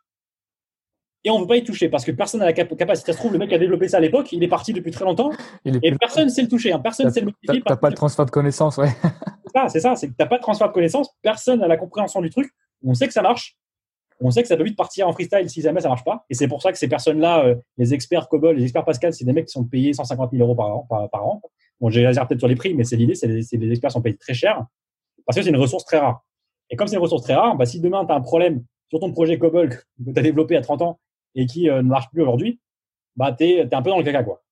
[1.26, 3.12] Et on ne veut pas y toucher parce que personne n'a la capacité.
[3.12, 5.06] Ça se trouve, le mec a développé ça à l'époque, il est parti depuis très
[5.06, 5.32] longtemps
[5.66, 6.74] et personne ne sait le toucher.
[6.74, 6.80] Hein.
[6.80, 7.62] Personne ne sait le modifier.
[7.62, 8.90] Tu n'as pas le transfert de connaissances, ouais.
[9.70, 12.22] c'est ça, c'est que tu n'as pas de transfert de connaissances, personne n'a la compréhension
[12.22, 12.52] du truc.
[12.86, 13.58] On sait que ça marche,
[14.20, 16.26] on sait que ça peut vite partir en freestyle si jamais ça marche pas.
[16.30, 19.26] Et c'est pour ça que ces personnes-là, euh, les experts COBOL, les experts Pascal, c'est
[19.26, 20.88] des mecs qui sont payés 150 000 euros par an.
[21.12, 21.42] Par, an.
[21.80, 24.18] Bon, j'ai peut-être sur les prix, mais c'est l'idée, c'est les, les experts sont payés
[24.18, 24.66] très cher
[25.26, 26.24] parce que c'est une ressource très rare.
[26.70, 29.00] Et comme c'est une ressource très rare, bah, si demain tu as un problème sur
[29.00, 31.00] ton projet COBOL que tu as développé à 30 ans
[31.36, 32.60] et qui euh, ne marche plus aujourd'hui,
[33.16, 34.24] bah, tu es, un peu dans le caca.
[34.24, 34.44] Quoi.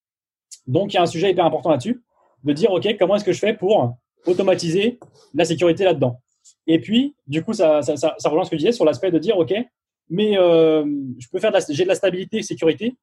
[0.67, 2.03] Donc, il y a un sujet hyper important là-dessus,
[2.43, 4.99] de dire, OK, comment est-ce que je fais pour automatiser
[5.33, 6.19] la sécurité là-dedans?
[6.67, 9.19] Et puis, du coup, ça, ça, ça, rejoint ce que je disais sur l'aspect de
[9.19, 9.53] dire, OK,
[10.09, 10.85] mais euh,
[11.19, 12.95] je peux faire j'ai de la stabilité et sécurité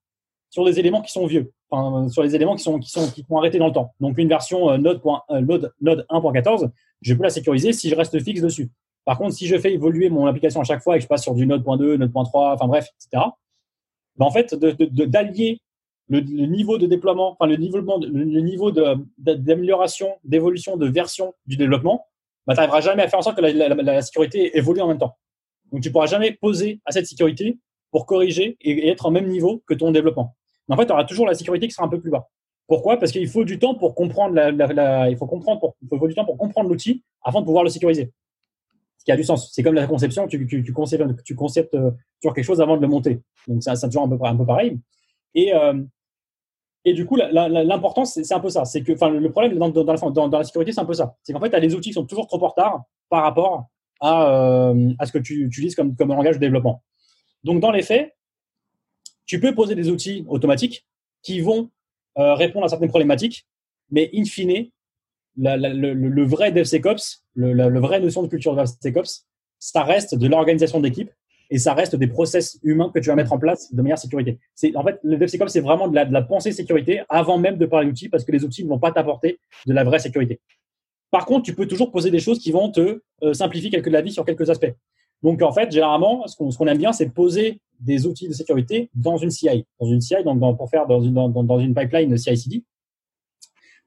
[0.51, 3.25] sur des éléments qui sont vieux, enfin, sur les éléments qui sont, qui sont, qui
[3.29, 3.93] sont arrêtés dans le temps.
[4.01, 6.71] Donc, une version euh, Node, euh, Node, Node 1.14,
[7.03, 8.71] je peux la sécuriser si je reste fixe dessus.
[9.05, 11.23] Par contre, si je fais évoluer mon application à chaque fois et que je passe
[11.23, 13.25] sur du Node.2, Node.3, enfin bref, etc.,
[14.19, 15.61] ben en fait, d'allier
[16.09, 18.73] le, niveau de déploiement, enfin le le niveau
[19.19, 22.07] d'amélioration, d'évolution, de version du développement,
[22.47, 25.17] ben, tu n'arriveras jamais à faire en sorte que la, sécurité évolue en même temps.
[25.71, 27.59] Donc, tu pourras jamais poser à cette sécurité
[27.91, 30.35] pour corriger et, être en même niveau que ton développement.
[30.67, 32.29] Mais en fait, tu auras toujours la sécurité qui sera un peu plus bas.
[32.67, 32.99] Pourquoi?
[32.99, 34.35] Parce qu'il faut du temps pour comprendre
[35.09, 38.13] il faut faut du temps pour comprendre l'outil avant de pouvoir le sécuriser
[39.09, 39.51] qui a du sens.
[39.55, 42.77] C'est comme la conception, tu, tu, tu conceptes, tu conceptes euh, toujours quelque chose avant
[42.77, 43.23] de le monter.
[43.47, 44.79] Donc, ça, ça toujours un peu, un peu pareil.
[45.35, 45.83] Et, euh,
[46.85, 48.67] et du coup, l'important, c'est un peu ça.
[48.67, 51.17] C'est que, le problème dans, dans, la sécurité, c'est un peu ça.
[51.23, 53.69] C'est qu'en fait, tu as des outils qui sont toujours trop en retard par rapport
[54.03, 56.85] à, euh, à ce que tu utilises comme, comme langage de développement.
[57.45, 58.15] Donc, dans les faits,
[59.25, 60.87] tu peux poser des outils automatiques
[61.23, 61.71] qui vont
[62.19, 63.47] euh, répondre à certaines problématiques,
[63.91, 64.69] mais in fine,
[65.39, 69.27] le, vrai DevSecOps, le, la, vraie notion de culture DevSecOps,
[69.59, 71.11] ça reste de l'organisation d'équipe
[71.51, 74.39] et ça reste des process humains que tu vas mettre en place de manière sécurité.
[74.55, 77.67] C'est en fait le DevSecOps, c'est vraiment de la, de pensée sécurité avant même de
[77.67, 80.41] parler d'outils parce que les outils ne vont pas t'apporter de la vraie sécurité.
[81.11, 84.03] Par contre, tu peux toujours poser des choses qui vont te euh, simplifier quelque, la
[84.03, 84.73] vie sur quelques aspects.
[85.23, 89.17] Donc en fait, généralement, ce qu'on aime bien, c'est poser des outils de sécurité dans
[89.17, 92.63] une CI, dans une CI, donc pour faire dans une pipeline CI/CD.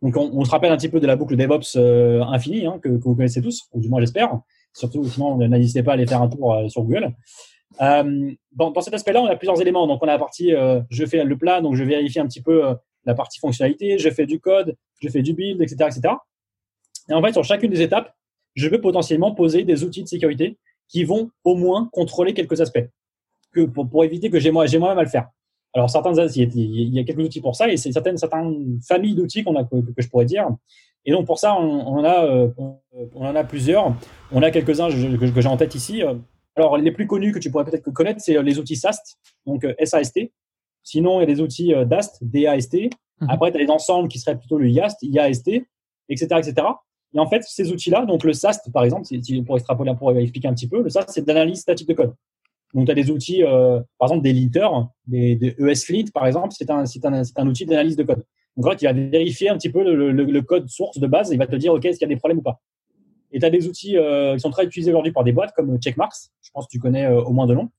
[0.01, 2.89] Donc, on, se rappelle un petit peu de la boucle DevOps euh, infinie hein, que,
[2.89, 4.39] vous connaissez tous, ou du moins j'espère.
[4.73, 7.13] Surtout, sinon, n'hésitez pas à aller faire un tour euh, sur Google.
[7.81, 9.85] Euh, dans, cet aspect-là, on a plusieurs éléments.
[9.85, 12.41] Donc, on a la partie, euh, je fais le plat, donc je vérifie un petit
[12.41, 12.63] peu
[13.05, 16.15] la partie fonctionnalité, je fais du code, je fais du build, etc., etc.
[17.09, 18.13] Et en fait, sur chacune des étapes,
[18.55, 22.85] je peux potentiellement poser des outils de sécurité qui vont au moins contrôler quelques aspects,
[23.53, 25.29] que pour, éviter que j'ai moi, moi-même à le faire.
[25.73, 29.43] Alors, certains, il y a quelques outils pour ça et c'est certaines, certaines familles d'outils
[29.43, 30.49] qu'on a, que, je pourrais dire.
[31.05, 32.49] Et donc, pour ça, on, on a, euh,
[33.15, 33.95] on, en a plusieurs.
[34.31, 36.03] On a quelques-uns que, que j'ai en tête ici.
[36.55, 39.63] Alors, les plus connus que tu pourrais peut-être connaître, c'est euh, les outils SAST, donc
[39.63, 40.19] euh, SAST.
[40.83, 42.73] Sinon, il y a des outils DAST, DAST.
[43.21, 43.29] Mhm.
[43.29, 45.47] Après, tu as les ensembles qui seraient plutôt le YAST, IAST,
[46.09, 46.67] etc., etc.
[47.13, 49.07] Et en fait, ces outils-là, donc le SAST, par exemple,
[49.45, 52.13] pour extrapoler, pour expliquer un petit peu, le SAST, c'est de l'analyse statique de code.
[52.73, 56.49] Donc, tu as des outils, euh, par exemple, des linters, des, des ESLint, par exemple,
[56.51, 58.23] c'est un, un, un outil d'analyse de code.
[58.57, 61.37] Donc, là, il va vérifier un petit peu le, code source de base et il
[61.37, 62.61] va te dire, OK, est-ce qu'il y a des problèmes ou pas.
[63.31, 65.77] Et tu as des outils euh, qui sont très utilisés aujourd'hui par des boîtes comme
[65.79, 67.69] Checkmarks, je pense que tu connais euh, au moins de nom,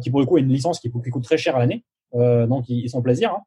[0.00, 1.84] qui pour le coup a une licence qui, coûte très cher à l'année.
[2.12, 3.32] Donc, ils, sont plaisir.
[3.32, 3.42] Hein.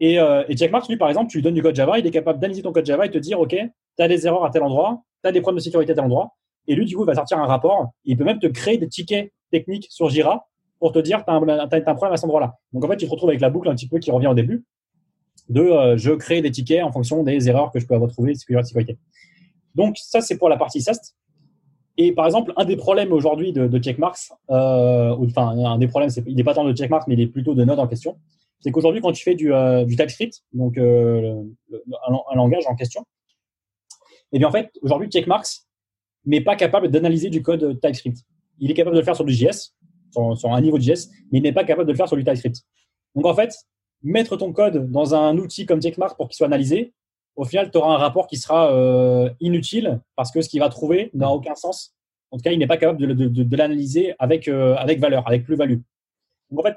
[0.00, 2.38] Et, et Checkmarks, lui, par exemple, tu lui donnes du code Java, il est capable
[2.38, 5.02] d'analyser ton code Java et te dire, OK, tu as des erreurs à tel endroit,
[5.22, 6.34] tu as des problèmes de sécurité à tel endroit.
[6.68, 7.90] Et lui, du coup, va sortir un rapport.
[8.04, 10.48] Il peut même te créer des tickets techniques sur Jira
[10.78, 12.56] pour te dire tu as, un problème à cet endroit-là.
[12.72, 14.34] Donc en fait, tu te retrouves avec la boucle un petit peu qui revient au
[14.34, 14.64] début
[15.48, 18.32] de euh, je crée des tickets en fonction des erreurs que je peux avoir trouvées
[18.32, 18.98] de sécurité.
[19.74, 21.14] Donc ça, c'est pour la partie SAST.
[21.98, 26.36] Et par exemple, un des problèmes aujourd'hui de, Checkmarks, euh, enfin un des problèmes, il
[26.36, 28.18] n'est pas tant de Checkmarks, mais il est plutôt de Node en question,
[28.60, 31.42] c'est qu'aujourd'hui, quand tu fais du, euh, TypeScript, donc un,
[32.08, 33.06] un, langage en question,
[34.32, 35.62] et eh bien en fait, aujourd'hui, Checkmarks
[36.26, 38.18] n'est pas capable d'analyser du code TypeScript.
[38.58, 39.74] Il est capable de le faire sur du JS,
[40.10, 42.24] sur, un niveau de JS, mais il n'est pas capable de le faire sur du
[42.24, 42.62] TypeScript.
[43.14, 43.54] Donc en fait,
[44.02, 46.92] mettre ton code dans un outil comme Checkmark pour qu'il soit analysé,
[47.36, 50.70] au final, tu auras un rapport qui sera euh, inutile parce que ce qu'il va
[50.70, 51.94] trouver n'a aucun sens.
[52.30, 55.78] En tout cas, il n'est pas capable de, l'analyser avec, euh, avec valeur, avec plus-value.
[56.50, 56.76] Donc en fait,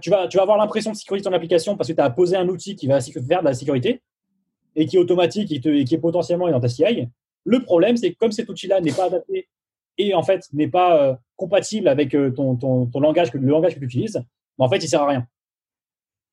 [0.00, 2.36] tu vas, tu vas avoir l'impression de sécuriser ton application parce que tu as posé
[2.36, 4.02] un outil qui va faire de la sécurité
[4.74, 7.08] et qui est automatique et, qui est potentiellement dans ta CI.
[7.46, 9.48] Le problème, c'est que comme cet outil-là n'est pas adapté
[9.98, 13.74] et en fait n'est pas euh, compatible avec euh, ton, ton, ton, langage, le langage
[13.74, 14.22] que tu utilises,
[14.58, 15.26] ben, en fait, il sert à rien.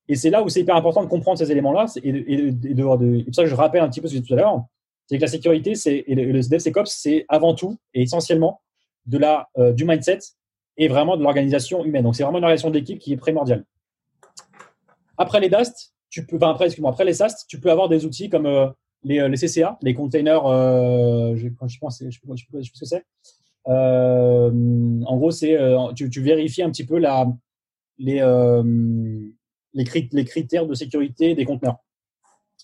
[0.09, 1.85] Et c'est là où c'est hyper important de comprendre ces éléments-là.
[2.03, 4.33] Et, de, de, pour ça je rappelle un petit peu ce que j'ai dit tout
[4.33, 4.65] à l'heure,
[5.07, 8.61] c'est que la sécurité, c'est et le, le DevSecOps, c'est avant tout et essentiellement
[9.05, 10.19] de la euh, du mindset
[10.77, 12.03] et vraiment de l'organisation humaine.
[12.03, 13.63] Donc c'est vraiment une organisation d'équipe qui est primordiale.
[15.17, 18.45] Après les DAST, tu peux, après, les SAST, tu peux avoir des outils comme
[19.03, 20.45] les, les, CCA, les containers.
[20.45, 23.03] Euh, je, je pense, je, ce que c'est.
[23.67, 24.51] Euh,
[25.05, 27.01] en gros, c'est euh, tu, tu, vérifies un petit peu
[27.97, 28.63] les, euh,
[30.25, 31.77] critères de sécurité des conteneurs.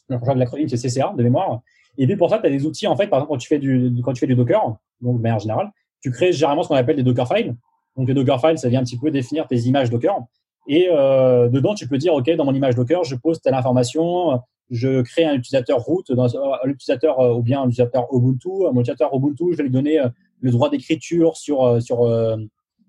[0.10, 1.62] L'acronyme, c'est CCA de mémoire.
[1.98, 3.60] Et puis pour ça, tu as des outils, en fait, par exemple, quand tu fais
[3.60, 3.90] du,
[4.36, 5.72] Docker, donc de manière générale,
[6.02, 7.56] tu crées généralement ce qu'on appelle des Docker files.
[7.96, 10.18] Donc les Docker files, ça vient un petit peu définir tes images Docker.
[10.68, 14.40] Et euh, dedans, tu peux dire, OK, dans mon image Docker, je pose telle information,
[14.70, 16.28] je crée un utilisateur root, dans,
[16.66, 18.50] l'utilisateur ou bien un utilisateur Ubuntu.
[18.50, 20.00] Mon utilisateur Ubuntu, je vais lui donner
[20.42, 22.38] le droit d'écriture sur, euh, sur, euh,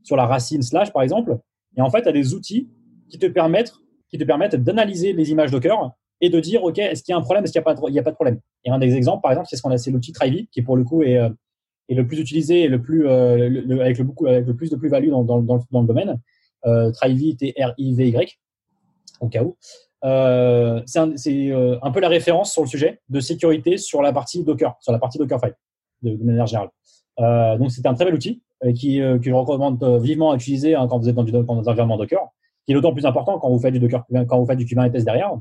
[0.02, 1.38] sur la racine slash, par exemple.
[1.76, 2.68] Et en fait, tu as des outils
[3.08, 3.74] qui te permettent,
[4.08, 7.18] qui te permettent d'analyser les images Docker et de dire, OK, est-ce qu'il y a
[7.18, 8.40] un problème, est-ce qu'il n'y a, pas de, a pas de problème.
[8.64, 10.76] Et un des exemples, par exemple, c'est ce qu'on a, c'est l'outil Trivy, qui pour
[10.76, 11.30] le coup est, euh,
[11.88, 15.08] et le plus utilisé et le plus, avec, le beaucoup, avec le plus de plus-value
[15.08, 16.20] dans, dans, le domaine.
[16.66, 18.38] Euh, Trivy, T-R-I-V-Y,
[19.20, 19.56] au cas où.
[20.04, 21.12] Euh, c'est un,
[21.82, 24.98] un, peu la référence sur le sujet de sécurité sur la partie Docker, sur la
[24.98, 25.54] partie Dockerfile,
[26.02, 26.70] de, manière générale.
[27.18, 28.42] Euh, donc, c'est un très bel outil
[28.74, 31.58] qui, que je recommande vivement à utiliser hein, quand vous êtes dans, du, dans un
[31.58, 32.20] environnement Docker,
[32.64, 35.04] qui est d'autant plus important quand vous faites du Docker, quand vous faites du Kubernetes
[35.04, 35.32] derrière.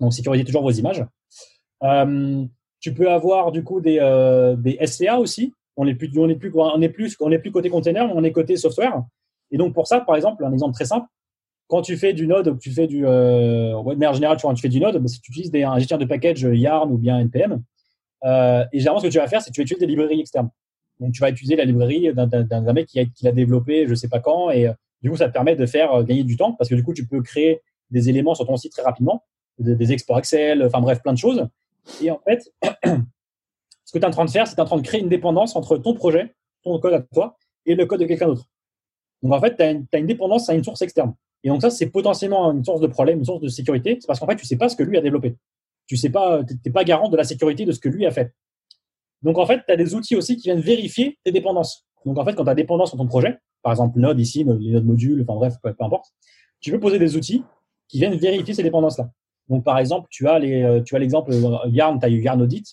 [0.00, 1.04] Donc, sécurisez toujours vos images.
[1.82, 2.44] Euh,
[2.80, 5.52] tu peux avoir du coup des, euh, des SCA aussi.
[5.76, 8.56] On n'est plus, on est plus, on est plus, plus côté container, on est côté
[8.56, 9.02] software.
[9.50, 11.06] Et donc pour ça, par exemple, un exemple très simple,
[11.66, 14.80] quand tu fais du Node, tu fais du, euh, de manière générale, tu, fais du
[14.80, 17.62] Node, tu utilises des, un gestionnaire de package Yarn ou bien NPM,
[18.24, 20.50] euh, et généralement ce que tu vas faire, c'est que tu vas des librairies externes.
[21.00, 24.50] Donc tu vas utiliser la librairie d'un mec qui, l'a développé, je sais pas quand,
[24.50, 24.70] et
[25.02, 27.06] du coup ça te permet de faire gagner du temps parce que du coup tu
[27.06, 29.24] peux créer des éléments sur ton site très rapidement,
[29.58, 31.48] des, exports Excel, enfin bref, plein de choses.
[32.02, 32.52] Et en fait,
[33.84, 35.56] ce que tu es en train de faire, c'est en train de créer une dépendance
[35.56, 38.48] entre ton projet, ton code à toi, et le code de quelqu'un d'autre.
[39.22, 41.14] Donc en fait, tu as, une dépendance à une source externe.
[41.44, 43.98] Et donc ça, c'est potentiellement une source de problème, une source de sécurité.
[44.00, 45.36] C'est parce qu'en fait, tu sais pas ce que lui a développé.
[45.86, 48.34] Tu sais pas, t'es pas garant de la sécurité de ce que lui a fait.
[49.22, 51.86] Donc en fait, tu as des outils aussi qui viennent vérifier tes dépendances.
[52.06, 54.70] Donc en fait, quand tu as dépendance sur ton projet, par exemple Node ici, les
[54.72, 56.06] Node modules, enfin bref, peu, importe,
[56.60, 57.44] tu peux poser des outils
[57.88, 59.10] qui viennent vérifier ces dépendances-là.
[59.50, 62.22] Donc par exemple, tu as les, euh, tu as l'exemple euh, Yarn, tu as eu
[62.22, 62.64] Yarn Audit,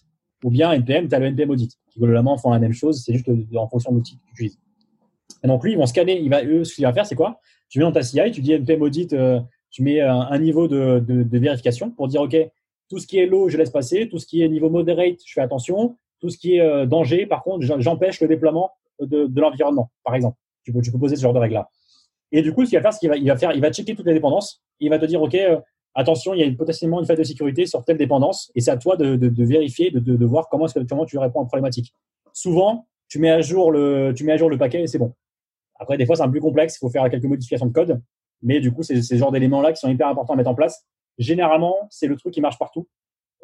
[0.46, 3.14] ou bien NPM, tu as le NPM Audit, qui globalement font la même chose, c'est
[3.14, 4.60] juste en fonction de l'outil que tu utilises.
[5.44, 7.40] Et donc lui, ils vont scanner, il va, eux, ce qu'il va faire, c'est quoi?
[7.72, 9.40] Tu mets dans ta CI, tu dis NPM Audit, euh,
[9.72, 12.36] tu mets un, niveau de, vérification pour dire, OK,
[12.90, 15.32] tout ce qui est low, je laisse passer, tout ce qui est niveau moderate, je
[15.32, 19.90] fais attention, tout ce qui est euh, danger, par contre, j'empêche le déploiement de, l'environnement,
[20.04, 20.38] par exemple.
[20.64, 21.70] Tu peux, poser ce genre de règles-là.
[22.34, 24.06] Et du coup, ce qu'il va faire, c'est qu'il va, il va faire, checker toutes
[24.06, 25.58] les dépendances, il va te dire, OK, euh,
[25.96, 28.78] attention, il y a potentiellement une faille de sécurité sur telle dépendance, et c'est à
[28.78, 31.94] toi de, vérifier, de, voir comment, est-ce que, tu réponds à la problématique.
[32.34, 35.14] Souvent, tu mets à jour le, tu mets à jour le paquet et c'est bon.
[35.82, 38.02] Après, des fois, c'est un peu plus complexe, il faut faire quelques modifications de code,
[38.44, 40.86] mais du coup, c'est ce genre d'éléments-là qui sont hyper importants à mettre en place.
[41.18, 42.88] Généralement, c'est le truc qui marche partout.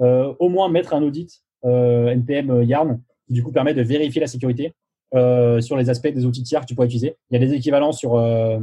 [0.02, 3.82] Euh, au moins mettre un audit euh, NPM euh, Yarn qui du coup permet de
[3.82, 4.76] vérifier la sécurité
[5.15, 7.17] euh, sur les aspects des outils tiers que tu pourrais utiliser.
[7.32, 8.60] Il y a des équivalents sur euh,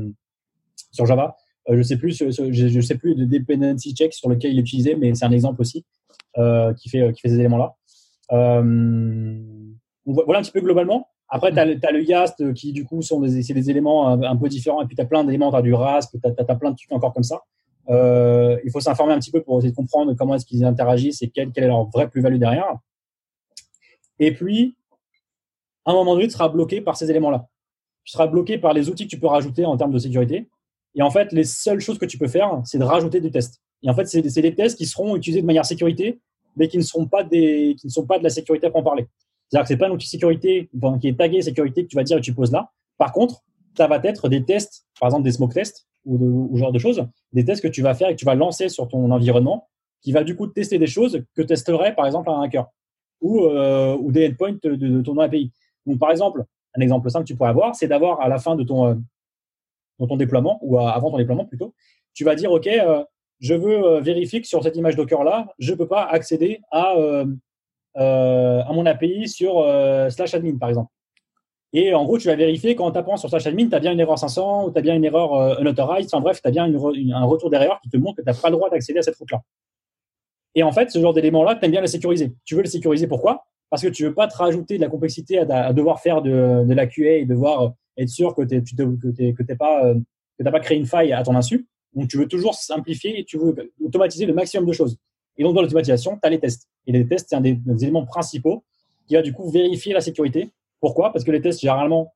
[0.92, 1.36] sur Java.
[1.68, 4.94] Euh, je sais plus, je, sais plus de dependency check sur lequel il est utilisé,
[4.94, 5.84] mais c'est un exemple aussi
[6.36, 7.74] qui fait qui fait ces éléments-là.
[8.30, 8.62] voilà
[10.38, 11.08] un petit peu globalement.
[11.34, 14.80] Après, tu as, le YAST qui, du coup, sont des, des éléments un, peu différents.
[14.82, 16.92] Et puis, tu as plein d'éléments, tu as du RASP, tu as, plein de trucs
[16.92, 17.42] encore comme ça.
[17.88, 21.22] Euh, il faut s'informer un petit peu pour essayer de comprendre comment est-ce qu'ils interagissent
[21.22, 22.76] et quelle, quelle est leur vraie plus-value derrière.
[24.20, 24.76] Et puis,
[25.84, 27.48] à un moment donné, tu seras bloqué par ces éléments-là.
[28.04, 30.48] Tu seras bloqué par les outils que tu peux rajouter en termes de sécurité.
[30.94, 33.60] Et en fait, les seules choses que tu peux faire, c'est de rajouter des tests.
[33.82, 36.20] Et en fait, c'est des tests qui seront utilisés de manière sécurité,
[36.54, 38.84] mais qui ne seront pas des, qui ne sont pas de la sécurité à en
[38.84, 39.08] parler.
[39.54, 40.68] C'est-à-dire que c'est pas un outil sécurité
[41.00, 42.72] qui est tagué sécurité que tu vas dire et tu poses là.
[42.98, 43.44] Par contre,
[43.76, 47.06] ça va être des tests, par exemple des smoke tests ou, de, genre de choses,
[47.32, 49.68] des tests que tu vas faire et que tu vas lancer sur ton environnement,
[50.00, 52.66] qui va du coup tester des choses que testerait par exemple un hacker
[53.20, 55.52] ou, euh, des endpoints de, ton API.
[55.86, 56.42] Donc par exemple,
[56.76, 60.16] un exemple simple que tu pourrais avoir, c'est d'avoir à la fin de ton, euh,
[60.16, 61.74] déploiement ou avant ton déploiement plutôt,
[62.12, 63.04] tu vas dire ok, euh,
[63.38, 66.96] je veux vérifier que sur cette image Docker là, je peux pas accéder à
[67.96, 70.90] à mon API sur euh, slash admin, par exemple.
[71.72, 74.00] Et en gros, tu vas vérifier qu'en tapant sur slash admin, tu as bien une
[74.00, 76.08] erreur 500 ou tu as bien une erreur euh, unauthorized.
[76.12, 78.48] Enfin bref, tu as bien un retour d'erreur qui te montre que tu n'as pas
[78.48, 79.42] le droit d'accéder à cette route-là.
[80.54, 82.32] Et en fait, ce genre d'éléments-là, tu aimes bien les sécuriser.
[82.44, 83.44] Tu veux le sécuriser pourquoi?
[83.70, 86.74] Parce que tu veux pas te rajouter de la complexité à, devoir faire de, de,
[86.74, 89.94] la QA et devoir être sûr que tu n'as pas, euh,
[90.44, 91.66] pas créé une faille à ton insu.
[91.94, 93.52] Donc, tu veux toujours simplifier et tu veux
[93.84, 94.96] automatiser le maximum de choses.
[95.36, 96.68] Et donc, dans l'automatisation, tu as les tests.
[96.86, 98.64] Et les tests, c'est un des, éléments principaux
[99.06, 100.50] qui va du coup vérifier la sécurité.
[100.80, 101.12] Pourquoi?
[101.12, 102.14] Parce que les tests, généralement,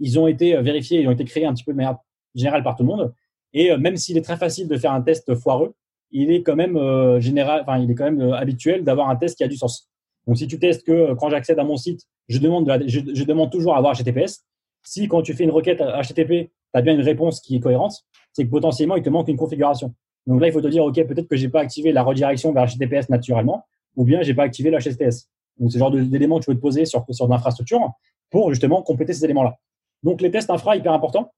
[0.00, 1.98] ils ont été euh, vérifiés, ils ont été créés un petit peu de manière
[2.34, 3.14] générale par tout le monde.
[3.52, 5.74] Et euh, même s'il est très facile de faire un test foireux,
[6.10, 9.36] il est quand même euh, général, enfin, il est quand même habituel d'avoir un test
[9.36, 9.90] qui a du sens.
[10.26, 13.94] Donc, si tu testes que quand j'accède à mon site, je, demande toujours à avoir
[13.94, 14.44] HTTPS.
[14.82, 18.04] Si quand tu fais une requête HTTP, tu as bien une réponse qui est cohérente,
[18.32, 19.94] c'est que potentiellement, il te manque une configuration.
[20.26, 22.66] Donc là, il faut te dire, OK, peut-être que j'ai pas activé la redirection vers
[22.66, 23.66] HTTPS naturellement,
[23.96, 25.28] ou bien j'ai pas activé le HTTPS.
[25.58, 27.92] Donc, c'est le genre d'éléments que tu peux te poser sur, l'infrastructure
[28.30, 29.56] pour justement compléter ces éléments-là.
[30.02, 31.32] Donc, les tests infra, hyper importants.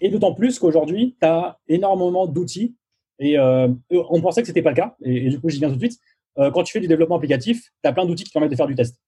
[0.00, 2.76] Et d'autant plus qu'aujourd'hui, tu as énormément d'outils.
[3.18, 4.96] Et euh, on pensait que c'était pas le cas.
[5.02, 5.98] Et, du coup, j'y viens tout de suite.
[6.38, 8.56] Euh, quand tu fais du développement applicatif, tu as plein d'outils qui te permettent de
[8.56, 9.00] faire du test.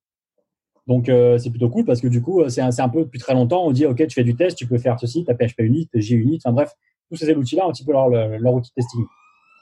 [0.87, 3.35] Donc, euh, c'est plutôt cool parce que du coup, c'est un, un, peu depuis très
[3.35, 5.61] longtemps, on dit, OK, tu fais du test, tu peux faire ceci, tu as PHP
[5.61, 6.73] Unit, JUnit, enfin bref,
[7.09, 9.05] tous ces outils-là, un petit peu leur, outil de testing.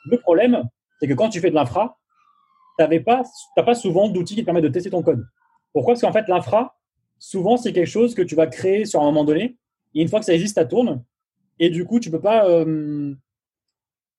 [0.06, 0.64] Le problème,
[1.00, 1.98] c'est que quand tu fais de l'infra,
[2.78, 3.22] tu n'as pas,
[3.56, 5.24] pas souvent d'outils qui te permettent de tester ton code.
[5.72, 5.94] Pourquoi?
[5.94, 6.76] Parce qu'en fait, l'infra,
[7.18, 9.56] souvent, c'est quelque chose que tu vas créer sur un moment donné.
[9.94, 11.02] Et une fois que ça existe, ça tourne.
[11.58, 12.48] Et du coup, tu peux pas.
[12.48, 13.14] Euh,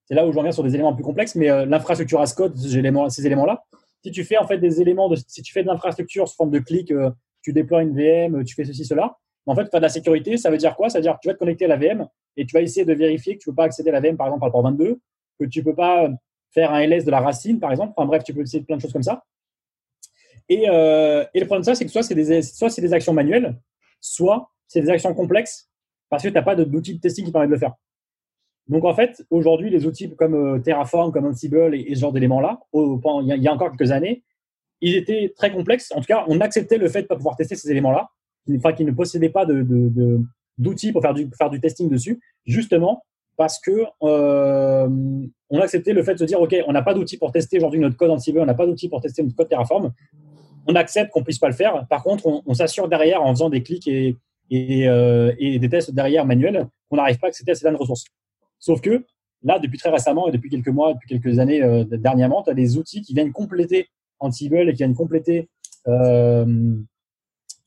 [0.06, 2.56] c'est là où je reviens sur des éléments plus complexes, mais euh, l'infrastructure as code,
[2.56, 3.64] ces éléments-là,
[4.04, 6.52] si tu fais en fait des éléments, de, si tu fais de l'infrastructure sous forme
[6.52, 7.10] de clic, euh,
[7.42, 10.50] tu déploies une VM, tu fais ceci, cela, en fait, faire de la sécurité, ça
[10.50, 10.90] veut dire quoi?
[10.90, 12.86] Ça veut dire que tu vas te connecter à la VM et tu vas essayer
[12.86, 14.52] de vérifier que tu ne peux pas accéder à la VM, par exemple, par le
[14.52, 15.00] port 22,
[15.40, 16.10] que tu ne peux pas
[16.52, 17.94] faire un LS de la racine, par exemple.
[17.96, 19.24] Enfin bref, tu peux essayer plein de choses comme ça.
[20.50, 23.60] Et, euh, le problème de ça, c'est que soit c'est des, actions manuelles,
[24.00, 25.70] soit c'est des actions complexes
[26.10, 27.74] parce que tu n'as pas d'outils de testing qui permettent de le faire.
[28.68, 32.60] Donc en fait, aujourd'hui, les outils comme euh, Terraform, comme Ansible et, ce genre d'éléments-là,
[32.74, 34.24] il y, a encore quelques années,
[34.82, 35.92] ils étaient très complexes.
[35.96, 38.10] En tout cas, on acceptait le fait de ne pas pouvoir tester ces éléments-là,
[38.56, 40.20] enfin, qu'ils ne possédaient pas d'outils de,
[40.58, 43.04] de, pour faire du, faire du testing dessus, justement
[43.38, 44.90] parce que euh,
[45.50, 47.80] on acceptait le fait de se dire, OK, on n'a pas d'outils pour tester aujourd'hui
[47.80, 49.92] notre code Ansible, on n'a pas d'outils pour tester notre code Terraform.
[50.68, 51.86] On accepte qu'on puisse pas le faire.
[51.88, 54.18] Par contre, on, s'assure derrière, en faisant des clics et,
[54.52, 58.06] euh, et des tests derrière manuels, qu'on n'arrive pas à accéder à certaines ressources.
[58.58, 59.06] Sauf que
[59.44, 62.56] là, depuis très récemment et depuis quelques mois, depuis quelques années euh, dernièrement, tu as
[62.56, 63.88] des outils qui viennent compléter
[64.20, 65.50] Ansible et qui viennent compléter
[65.88, 66.76] euh,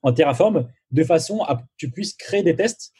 [0.09, 2.93] en Terraform de façon à que tu puisses créer des tests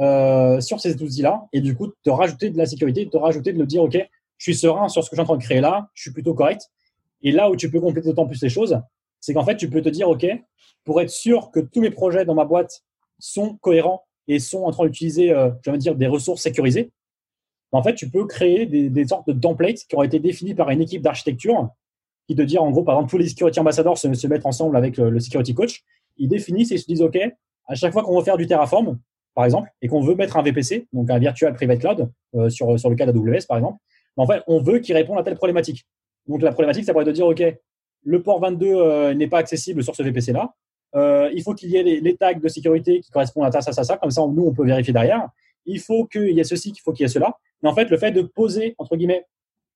[0.00, 3.58] euh, sur ces outils-là et du coup te rajouter de la sécurité, te rajouter de
[3.58, 3.96] le dire, OK,
[4.38, 6.12] je suis serein sur ce que je suis en train de créer là, je suis
[6.12, 6.70] plutôt correct.
[7.22, 8.80] Et là où tu peux compléter d'autant plus les choses,
[9.20, 10.26] c'est qu'en fait, tu peux te dire, OK,
[10.84, 12.82] pour être sûr que tous mes projets dans ma boîte
[13.18, 16.90] sont cohérents et sont en train d'utiliser, euh, dire, des ressources sécurisées,
[17.72, 20.80] en fait, tu peux créer des, sortes de templates qui ont été définis par une
[20.80, 21.68] équipe d'architecture
[22.26, 24.96] qui te dit, en gros, par exemple, tous les security ambassadors se mettent ensemble avec
[24.96, 25.84] le, security coach.
[26.16, 27.18] Ils définissent et ils se disent, OK,
[27.66, 28.98] à chaque fois qu'on veut faire du Terraform,
[29.34, 32.78] par exemple, et qu'on veut mettre un VPC, donc un Virtual Private Cloud, euh, sur,
[32.78, 33.78] sur le cas d'AWS, par exemple,
[34.16, 35.86] en fait, on veut qu'il réponde à telle problématique.
[36.26, 37.42] Donc, la problématique, ça pourrait te dire, OK,
[38.04, 40.54] le port 22 euh, n'est pas accessible sur ce VPC-là.
[40.94, 43.84] Euh, il faut qu'il y ait les, tags de sécurité qui correspondent à ça, ça,
[43.84, 45.28] ça, Comme ça, nous, on peut vérifier derrière.
[45.66, 47.36] Il faut qu'il y ait ceci, qu'il faut qu'il y ait cela.
[47.62, 49.24] Mais en fait, le fait de poser, entre guillemets,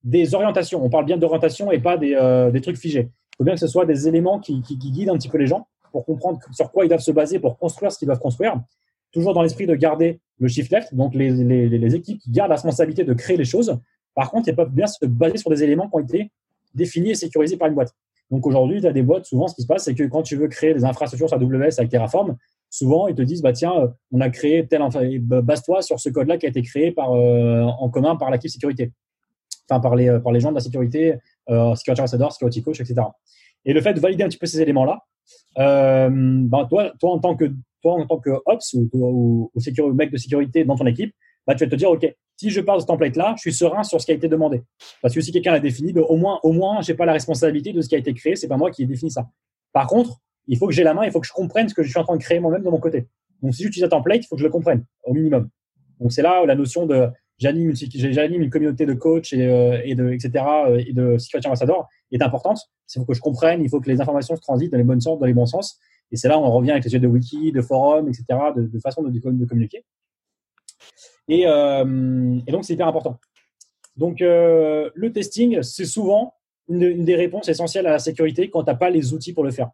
[0.03, 3.09] des orientations, on parle bien d'orientation et pas des, euh, des, trucs figés.
[3.11, 5.39] Il faut bien que ce soit des éléments qui, qui, qui, guident un petit peu
[5.39, 8.19] les gens pour comprendre sur quoi ils doivent se baser pour construire ce qu'ils doivent
[8.19, 8.61] construire.
[9.13, 12.57] Toujours dans l'esprit de garder le shift left, donc les, les, équipes qui gardent la
[12.57, 13.79] responsabilité de créer les choses.
[14.13, 16.33] Par contre, elles peuvent bien se baser sur des éléments qui ont été
[16.75, 17.95] définis et sécurisés par une boîte.
[18.33, 20.35] Donc aujourd'hui, tu as des boîtes, souvent ce qui se passe, c'est que quand tu
[20.35, 22.37] veux créer des infrastructures sur AWS avec Terraform,
[22.75, 24.83] souvent ils te disent bah tiens euh, on a créé tel
[25.21, 28.51] base-toi sur ce code là qui a été créé par euh, en commun par l'équipe
[28.51, 28.91] sécurité
[29.69, 31.15] enfin par les par les gens de la sécurité
[31.51, 32.95] euh, security ambassador security coach etc
[33.65, 35.05] et le fait de valider un petit peu ces éléments là
[35.59, 37.47] euh, bah, toi toi en tant que
[37.83, 41.15] toi en tant que ops ou, ou, mec de sécurité dans ton équipe
[41.47, 43.53] bah, tu vas te dire ok si je parle de ce template là je suis
[43.53, 44.63] serein sur ce qui a été demandé
[45.03, 47.81] parce que si quelqu'un l'a défini au moins au moins j'ai pas la responsabilité de
[47.81, 49.29] ce qui a été créé c'est pas moi qui ai défini ça
[49.73, 51.83] par contre il faut que j'ai la main, il faut que je comprenne ce que
[51.83, 53.07] je suis en train de créer moi-même de mon côté.
[53.43, 55.49] Donc, si j'utilise un template, il faut que je le comprenne au minimum.
[56.01, 57.09] Donc, c'est là la notion de
[57.39, 60.45] j'anime une, une communauté de coachs et, euh, et de etc.
[60.69, 62.61] Euh, et de security ambassador est importante.
[62.95, 65.01] Il faut que je comprenne, il faut que les informations se transitent dans les bonnes
[65.01, 65.79] sens, dans les bons sens.
[66.13, 68.25] Et c'est là où on revient avec les sujets de wiki, de forum, etc.
[68.57, 69.85] de, de façon de, communiquer.
[71.29, 73.19] Et, euh, et donc, c'est hyper important.
[73.97, 76.35] Donc, le testing, c'est souvent
[76.69, 79.51] une, des réponses essentielles à la sécurité quand tu n'as pas les outils pour le
[79.51, 79.71] faire.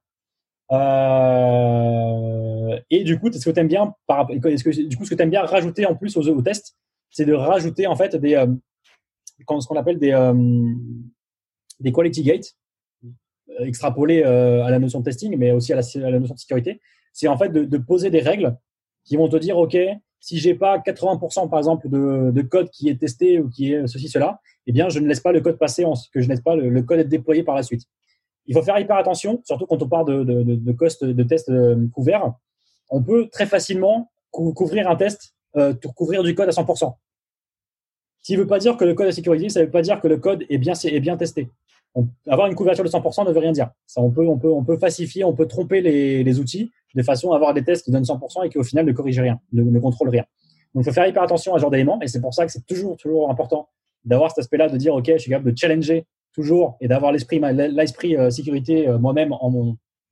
[2.90, 5.22] Et du coup, ce que tu aimes bien, par, est-ce du coup, ce que tu
[5.22, 6.76] aimes bien rajouter en plus aux, aux tests,
[7.10, 8.46] c'est de rajouter en fait des, euh,
[9.38, 10.34] ce qu'on appelle des, euh,
[11.80, 12.56] des quality gates,
[13.04, 16.80] euh, extrapolés à la notion de testing, mais aussi à la, notion de sécurité.
[17.12, 18.56] C'est en fait de, poser des règles
[19.04, 19.76] qui vont te dire, OK,
[20.20, 23.86] si j'ai pas 80% par exemple de, de, code qui est testé ou qui est
[23.86, 26.30] ceci, cela, eh bien, je ne laisse pas le code passer, en, que je ne
[26.30, 27.82] laisse pas le, code être déployé par la suite.
[28.46, 31.86] Il faut faire hyper attention, surtout quand on parle de, de, cost de tests euh,
[31.92, 32.32] couverts.
[32.88, 36.94] On peut très facilement couvrir un test, euh, couvrir du code à 100%.
[38.22, 40.00] S'il ne veut pas dire que le code est sécurisé, ça ne veut pas dire
[40.00, 41.48] que le code est bien, est bien testé.
[42.28, 43.70] avoir une couverture de 100% ne veut rien dire.
[43.96, 47.36] On peut, on peut, on peut falsifier, on peut tromper les, outils de façon à
[47.36, 49.78] avoir des tests qui donnent 100% et qui au final ne corrigent rien, ne, ne
[49.78, 50.24] contrôlent rien.
[50.74, 52.52] Donc, il faut faire hyper attention à ce genre d'éléments et c'est pour ça que
[52.52, 53.68] c'est toujours, toujours important
[54.04, 58.16] d'avoir cet aspect-là de dire, OK, je suis capable de challenger toujours et d'avoir l'esprit
[58.16, 59.34] euh, sécurité euh, moi-même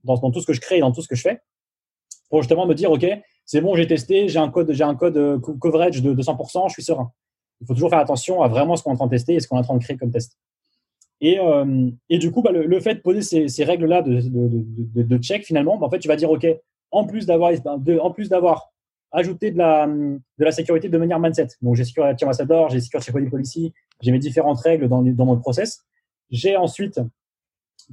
[0.05, 1.41] dans, tout ce que je crée et dans tout ce que je fais
[2.31, 3.07] pour justement me dire ok
[3.49, 6.73] c'est bon j'ai testé j'ai un code j'ai un code euh, coverage de, 200% je
[6.75, 7.11] suis serein.
[7.61, 9.41] Il faut toujours faire attention à vraiment ce qu'on est en train de tester et
[9.41, 10.39] ce qu'on est en train de créer comme test.
[11.21, 15.47] Et, euh, du coup bah, le, fait de poser ces, ces règles là de, check
[15.47, 16.47] finalement bah, en fait tu vas dire ok
[16.91, 18.71] en plus d'avoir
[19.11, 19.59] ajouté de
[20.39, 21.49] la sécurité de manière mindset.
[21.63, 23.73] Donc j'ai Security Ambassador j'ai Security Policy
[24.03, 25.87] j'ai mes différentes règles dans, dans mon process.
[26.31, 27.01] J'ai ensuite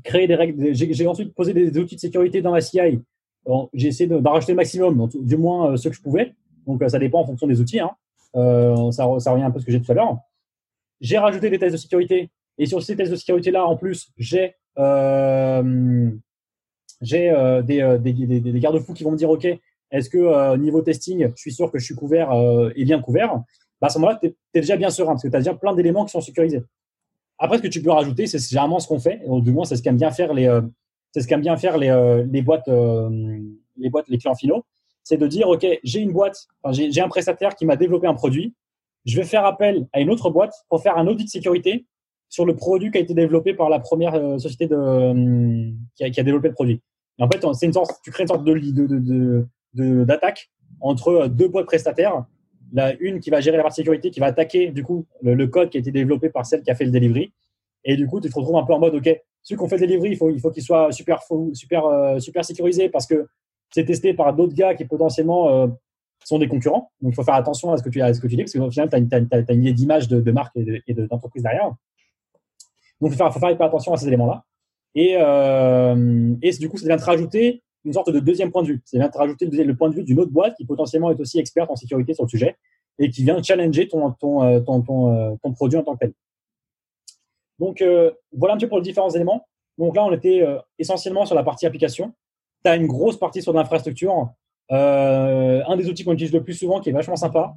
[0.03, 2.99] créé des règles, j'ai ensuite posé des outils de sécurité dans la CI
[3.73, 6.33] j'ai essayé d'en rajouter le maximum, du moins ce que je pouvais.
[6.65, 7.79] Donc ça dépend en fonction des outils.
[7.79, 7.91] Hein.
[8.91, 10.17] ça, ça revient un peu à ce que j'ai tout à l'heure.
[11.01, 12.29] J'ai rajouté des tests de sécurité.
[12.57, 15.61] Et sur ces tests de sécurité-là, en plus, j'ai euh,
[17.01, 19.45] des, euh, des, des, garde-fous qui vont me dire, OK,
[19.91, 22.31] est-ce que euh, niveau testing, je suis sûr que je suis couvert
[22.75, 23.35] et bien couvert?
[23.81, 25.75] Bah, À ce moment-là, tu es, déjà bien serein parce que tu as déjà plein
[25.75, 26.63] d'éléments qui sont sécurisés.
[27.37, 29.83] Après, ce que tu peux rajouter, c'est généralement ce qu'on fait, du moins, c'est ce
[29.83, 30.47] qu'aiment bien faire les,
[31.15, 34.65] c'est ce qu'aiment bien faire les, les boîtes, les boîtes, les clients finaux,
[35.01, 38.53] c'est de dire, OK, j'ai une boîte, j'ai un prestataire qui m'a développé un produit,
[39.05, 41.85] je vais faire appel à une autre boîte pour faire un audit de sécurité
[42.27, 46.49] sur le produit qui a été développé par la première société de, qui, a, développé
[46.49, 46.81] le produit
[47.17, 50.49] en fait, c'est une sorte, tu crées une sorte de de, de, d'attaque
[50.81, 52.25] entre deux boîtes prestataires.
[52.73, 55.69] La une qui va gérer la partie sécurité, qui va attaquer du coup le, code
[55.69, 57.31] qui a été développé par celle qui a fait le delivery.
[57.85, 59.07] Et du coup, tu te retrouves un peu en mode, ok,
[59.45, 61.21] ceux qui ont fait delivery, il faut, il faut qu'ils soient super,
[61.53, 63.27] super, euh, super sécurisés parce que
[63.69, 65.67] c'est testé par d'autres gars qui potentiellement euh,
[66.23, 66.91] sont des concurrents.
[66.99, 68.95] Donc, il faut faire attention à ce que tu, à dis parce qu'au final, tu
[68.95, 71.67] as, une idée d'image de, de marque et d'entreprise derrière.
[72.99, 74.43] Donc, il faut faire, hyper attention à ces éléments-là.
[74.95, 75.95] Et, euh,
[76.59, 78.81] du coup, ça vient te rajouter une sorte de deuxième point de vue.
[78.83, 81.37] Ça vient te rajouter le, point de vue d'une autre boîte qui potentiellement est aussi
[81.37, 82.55] experte en sécurité sur le sujet
[82.97, 86.13] et qui vient challenger ton, ton produit en tant que tel.
[87.59, 89.47] Donc, euh, voilà un petit peu pour les différents éléments.
[89.77, 92.13] Donc là, on était euh, essentiellement sur la partie application.
[92.63, 94.29] Tu as une grosse partie sur l'infrastructure.
[94.71, 97.55] Euh, un des outils qu'on utilise le plus souvent, qui est vachement sympa,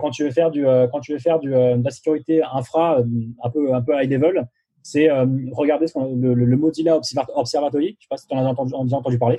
[0.00, 2.98] quand tu veux faire du, quand tu veux faire de la sécurité infra
[3.44, 4.48] un peu, un peu high level,
[4.82, 5.08] c'est
[5.52, 6.98] regarder ce le, le, Mozilla
[7.36, 7.96] Observatory.
[7.96, 9.36] Je sais pas si tu en as entendu, entendu parler.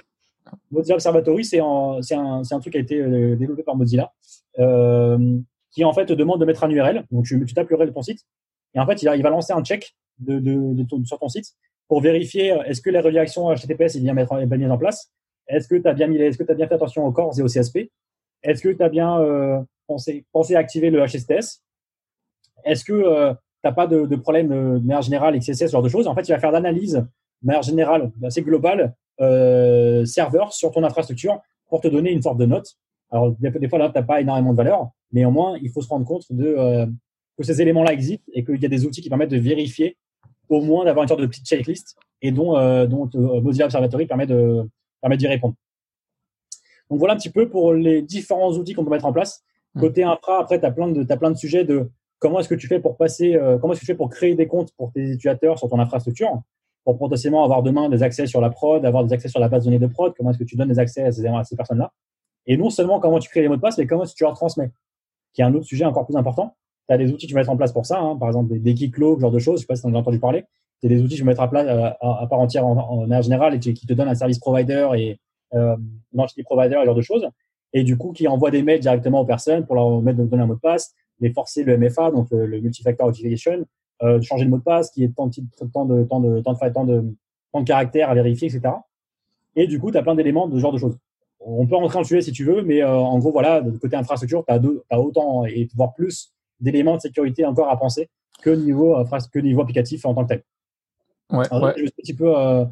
[0.71, 3.03] Mozilla Observatory, c'est un, un, truc qui a été
[3.35, 4.13] développé par Mozilla,
[4.55, 7.03] qui en fait te demande de mettre un URL.
[7.11, 8.25] Donc tu, tu tapes l'URL de ton site,
[8.73, 11.55] et en fait il, va, lancer un check de, de, de sur ton site
[11.87, 15.11] pour vérifier euh, est-ce que les redirections HTTPS est bien, mises en place,
[15.47, 17.41] est-ce que tu as bien mis, est-ce que tu bien fait attention aux corps et
[17.41, 17.89] au CSP,
[18.43, 21.63] est-ce que tu as bien euh, pensé, pensé à activer le HSTS,
[22.65, 25.89] est-ce que t'as pas de, de problème euh, de manière générale, XSS, ce genre de
[25.89, 26.07] choses?
[26.07, 30.83] En fait, il va faire l'analyse de manière générale, assez globale, euh, serveur sur ton
[30.83, 32.75] infrastructure pour te donner une sorte de note.
[33.11, 34.89] Alors, des, fois, là, tu n'as pas énormément de valeur.
[35.11, 36.85] Néanmoins, il faut se rendre compte de, euh,
[37.39, 39.97] que ces éléments-là existent et qu'il y a des outils qui permettent de vérifier,
[40.49, 44.05] au moins d'avoir une sorte de petite checklist et dont, euh, dont euh, Mozilla Observatory
[44.05, 44.67] permet de
[45.01, 45.55] permet d'y répondre.
[46.89, 49.43] Donc voilà un petit peu pour les différents outils qu'on peut mettre en place.
[49.75, 49.79] Mmh.
[49.79, 52.55] Côté infra, après, tu as, plein de, as plein de sujets de comment est-ce que
[52.55, 54.91] tu fais pour passer, euh, comment est-ce que tu fais pour créer des comptes pour
[54.91, 56.41] tes utilisateurs sur ton infrastructure,
[56.83, 59.63] pour potentiellement avoir demain des accès sur la prod, avoir des accès sur la base
[59.63, 61.93] de données de prod, comment est-ce que tu donnes des accès à ces, ces personnes-là.
[62.47, 64.23] Et non seulement comment tu crées les mots de passe, mais comment est-ce que tu
[64.23, 64.71] leur transmets,
[65.33, 66.57] qui est un autre sujet encore plus important.
[66.89, 68.91] Tu as des outils que tu en place pour ça, hein, par exemple des, des
[68.97, 70.43] genre de choses, je sais pas si tu en as entendu parler.
[70.81, 73.21] C'est des outils que tu peux mettre à, place, euh, à, part entière en, en,
[73.21, 75.19] général et qui, te donnent un service provider et
[75.53, 75.75] euh,
[76.13, 77.29] une entity provider et ce genre de choses.
[77.73, 80.47] Et du coup, qui envoie des mails directement aux personnes pour leur mettre, donner un
[80.47, 83.65] mot de passe, les forcer le MFA, donc le, le multifactor authentication,
[84.01, 87.15] euh, changer de mot de passe, qui est tant de de de de,
[87.53, 88.73] de, caractères à vérifier, etc.
[89.55, 90.97] Et du coup, tu as plein d'éléments de ce genre de choses.
[91.41, 94.43] On peut rentrer en sujet si tu veux, mais euh, en gros, voilà, côté infrastructure,
[94.47, 98.09] tu as, as, autant et voire plus d'éléments de sécurité encore à penser
[98.41, 98.97] que niveau,
[99.31, 100.43] que niveau applicatif en tant que tel.
[101.31, 101.73] Ouais, ouais.
[101.77, 102.65] Je vais un petit peu euh,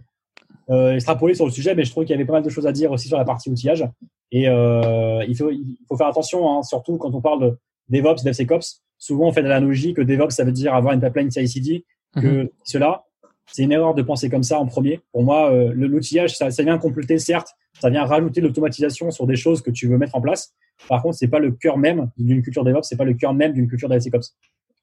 [0.69, 2.67] euh, extrapoler sur le sujet, mais je trouve qu'il y avait pas mal de choses
[2.67, 3.87] à dire aussi sur la partie outillage.
[4.31, 7.57] Et euh, il, faut, il faut faire attention, hein, surtout quand on parle de,
[7.89, 11.31] DevOps, DevSecOps, souvent on fait de l'analogie que DevOps, ça veut dire avoir une pipeline
[11.31, 11.85] CI/CD,
[12.15, 12.49] que mhm.
[12.63, 13.05] cela,
[13.45, 14.99] c'est une erreur de penser comme ça en premier.
[15.11, 17.49] Pour moi, euh, l'outillage, ça, ça, vient compléter, certes,
[17.79, 20.53] ça vient rajouter l'automatisation sur des choses que tu veux mettre en place.
[20.87, 23.53] Par contre, c'est pas le cœur même d'une culture DevOps, c'est pas le cœur même
[23.53, 24.35] d'une culture DevSecOps.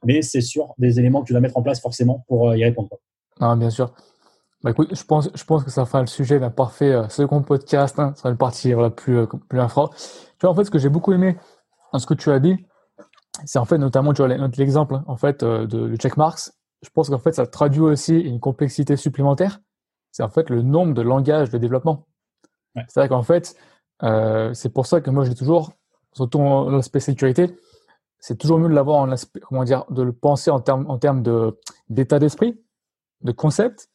[0.04, 2.64] Mais c'est sûr des éléments que tu dois mettre en place forcément pour euh, y
[2.64, 2.90] répondre.
[3.40, 3.92] Ah, bien sûr.
[4.64, 7.42] Bah, écoute, je pense, je pense que ça fera le sujet d'un parfait euh, second
[7.42, 7.98] podcast.
[7.98, 9.90] Hein, ça sera une partie voilà, plus, euh, plus infra.
[9.92, 11.36] Tu vois, en fait, ce que j'ai beaucoup aimé
[11.92, 12.56] dans ce que tu as dit,
[13.44, 14.12] c'est en fait notamment,
[14.56, 16.50] l'exemple en fait euh, de, de checkmarks.
[16.82, 19.60] Je pense qu'en fait, ça traduit aussi une complexité supplémentaire.
[20.12, 22.06] C'est en fait le nombre de langages de développement.
[22.74, 23.56] C'est-à-dire qu'en fait,
[24.02, 25.72] euh, c'est pour ça que moi, j'ai toujours,
[26.12, 27.56] surtout en l'aspect sécurité,
[28.18, 31.22] c'est toujours mieux de l'avoir en comment dire, de le penser en termes en termes
[31.22, 31.58] de
[31.90, 32.58] d'état d'esprit,
[33.22, 33.90] de concept,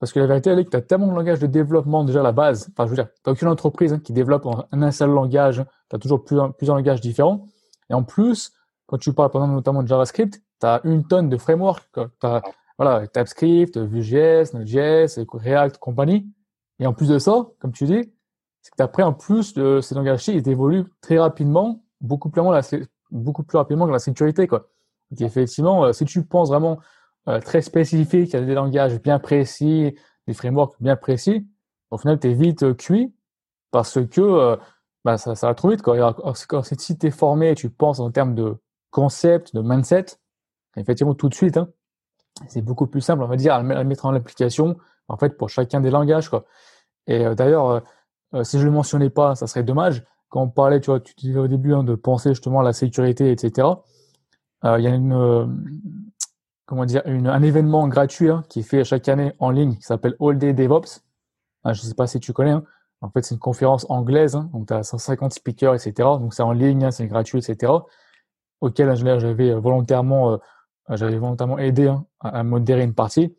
[0.00, 2.20] parce que la vérité, elle est que tu as tellement de langages de développement déjà
[2.20, 2.70] à la base.
[2.72, 5.64] Enfin, je veux dire, tu n'as aucune entreprise hein, qui développe en un seul langage.
[5.88, 7.46] Tu as toujours plusieurs, plusieurs langages différents.
[7.90, 8.52] Et en plus,
[8.86, 11.86] quand tu parles notamment de JavaScript, tu as une tonne de frameworks.
[11.92, 12.42] Tu as
[12.78, 16.26] voilà, TypeScript, Vue.js, Node.js, React, compagnie.
[16.78, 18.10] Et en plus de ça, comme tu dis,
[18.62, 22.60] c'est que après, en plus de ces langages-ci, ils évoluent très rapidement, beaucoup plus, la,
[23.10, 24.46] beaucoup plus rapidement que la sécurité.
[24.46, 24.68] Quoi.
[25.10, 26.78] Donc, effectivement, euh, si tu penses vraiment
[27.28, 29.94] euh, très spécifique, il y a des langages bien précis,
[30.26, 31.46] des frameworks bien précis,
[31.90, 33.14] au final, tu es vite euh, cuit.
[33.70, 34.58] parce que
[35.04, 35.82] bah, ça, ça va trop vite.
[35.82, 36.14] Quoi.
[36.62, 38.56] si tu es formé et tu penses en termes de
[38.90, 40.06] concept, de mindset,
[40.76, 41.70] effectivement, tout de suite, hein,
[42.48, 44.76] c'est beaucoup plus simple, on va dire, à le mettre en application,
[45.08, 46.28] en fait, pour chacun des langages.
[46.28, 46.44] Quoi.
[47.06, 47.82] Et d'ailleurs,
[48.42, 50.04] si je le mentionnais pas, ça serait dommage.
[50.28, 53.30] Quand on parlait, tu vois, disais au début hein, de penser justement à la sécurité,
[53.32, 53.68] etc.
[54.62, 55.58] Il y a une,
[56.70, 60.14] comment dire, un événement gratuit hein, qui est fait chaque année en ligne qui s'appelle
[60.20, 61.02] All Day DevOps.
[61.64, 62.52] je ne sais pas si tu connais.
[62.52, 62.62] Hein.
[63.00, 65.92] En fait, c'est une conférence anglaise, donc tu as 150 speakers, etc.
[65.98, 67.72] Donc c'est en ligne, c'est gratuit, etc.
[68.60, 70.36] Auquel j'avais volontairement, euh,
[70.90, 73.34] j'avais volontairement aidé à, modérer une partie.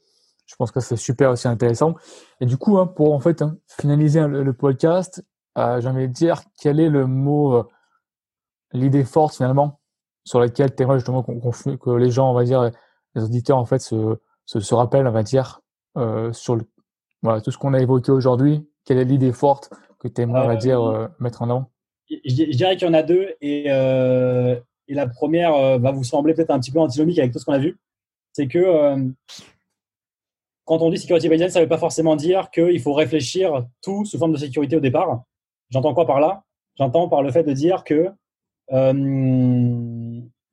[0.51, 1.95] Je pense que c'est super aussi intéressant.
[2.41, 5.23] Et du coup, pour en fait finaliser le, podcast,
[5.57, 7.63] euh, j'ai envie de dire quel est le mot, euh,
[8.73, 9.79] l'idée forte finalement
[10.25, 12.69] sur laquelle tu aimerais justement que les gens, on va dire,
[13.15, 15.61] les auditeurs en fait se, se, se rappellent, on va dire,
[15.97, 16.63] euh, sur le,
[17.21, 20.55] voilà, tout ce qu'on a évoqué aujourd'hui, quelle est l'idée forte que tu aimerais, va
[20.57, 21.71] dire, euh, mettre en avant?
[22.09, 23.35] je, dirais qu'il y en a deux.
[23.39, 27.45] Et, et la première va vous sembler peut-être un petit peu antinomique avec tout ce
[27.45, 27.79] qu'on a vu.
[28.33, 29.13] C'est que
[30.65, 34.05] quand on dit sécurité by ça ne veut pas forcément dire qu'il faut réfléchir tout
[34.05, 35.23] sous forme de sécurité au départ.
[35.69, 36.43] J'entends quoi par là?
[36.77, 38.11] J'entends par le fait de dire que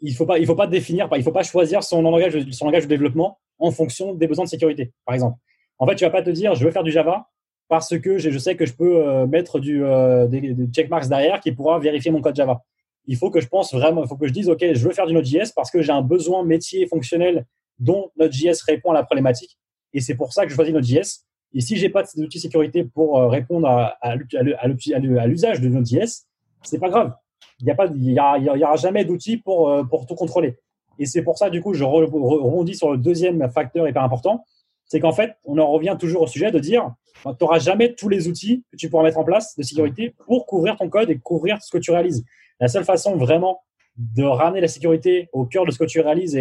[0.01, 3.71] il faut pas, faut pas définir, il faut pas choisir son langage, de développement en
[3.71, 5.39] fonction des besoins de sécurité, par exemple.
[5.79, 7.29] En fait, tu vas pas te dire, je veux faire du Java,
[7.69, 11.79] parce que je sais que je peux euh, mettre euh, des, checkmarks derrière qui pourra
[11.79, 12.63] vérifier mon code Java.
[13.07, 15.07] Il faut que je pense vraiment, il faut que je dise, OK, je veux faire
[15.07, 17.47] du Node.js parce que j'ai un besoin métier fonctionnel
[17.79, 19.59] dont Node.js répond à la problématique.
[19.95, 21.24] Et c'est pour ça que je choisis Node.js.
[21.55, 26.26] Et si j'ai pas d'outil sécurité pour euh, répondre à, à, à l'usage de Node.js,
[26.62, 27.14] c'est pas grave.
[27.61, 30.57] Il n'y a pas, il y, aura jamais d'outil pour, pour tout contrôler.
[30.99, 34.45] Et c'est pour ça, du coup, je rebondis sur le deuxième facteur hyper important.
[34.86, 38.09] C'est qu'en fait, on en revient toujours au sujet de dire, tu n'auras jamais tous
[38.09, 41.18] les outils que tu pourras mettre en place de sécurité pour couvrir ton code et
[41.18, 42.24] couvrir ce que tu réalises.
[42.59, 43.61] La seule façon vraiment
[43.97, 46.36] de ramener la sécurité au cœur de ce que tu réalises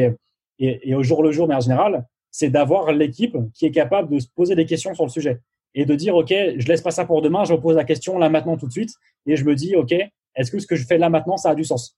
[0.60, 2.06] et, au jour le jour, mais en général,
[2.38, 5.42] c'est d'avoir l'équipe qui est capable de se poser des questions sur le sujet
[5.74, 8.30] et de dire, OK, je laisse pas ça pour demain, je repose la question là
[8.30, 8.92] maintenant tout de suite
[9.26, 11.56] et je me dis, OK, est-ce que ce que je fais là maintenant, ça a
[11.56, 11.98] du sens?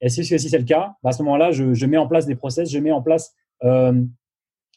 [0.00, 2.34] Et si, si c'est le cas, bah, à ce moment-là, je, mets en place des
[2.34, 3.92] process, je mets en place euh,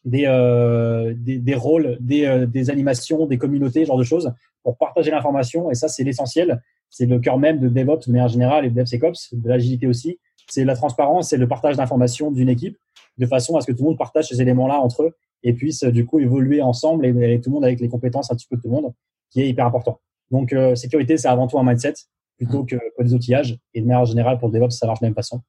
[0.03, 4.33] des, euh, des, des, rôles, des, euh, des, animations, des communautés, ce genre de choses,
[4.61, 5.71] pour partager l'information.
[5.71, 6.61] Et ça, c'est l'essentiel.
[6.89, 10.19] C'est le cœur même de DevOps, mais en général, et de DevSecOps, de l'agilité aussi.
[10.49, 12.77] C'est la transparence et le partage d'informations d'une équipe,
[13.17, 15.83] de façon à ce que tout le monde partage ces éléments-là entre eux et puisse
[15.83, 18.61] du coup évoluer ensemble et, tout le monde avec les compétences un petit peu de
[18.61, 18.93] tout le monde,
[19.29, 19.99] qui est hyper important.
[20.31, 21.93] Donc, euh, sécurité, c'est avant tout un mindset
[22.37, 23.57] plutôt que, que, des outillages.
[23.73, 25.41] Et de manière générale, pour le DevOps, ça marche de la même façon.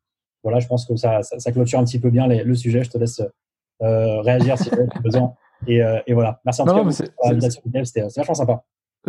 [0.42, 2.84] Voilà, je pense que ça, ça, ça clôture un petit peu bien le sujet.
[2.84, 3.20] Je te laisse
[3.82, 5.34] euh, réagir si tu as besoin.
[5.66, 6.40] Et, euh, et, voilà.
[6.44, 8.64] Merci en tout cas c'était vachement sympa.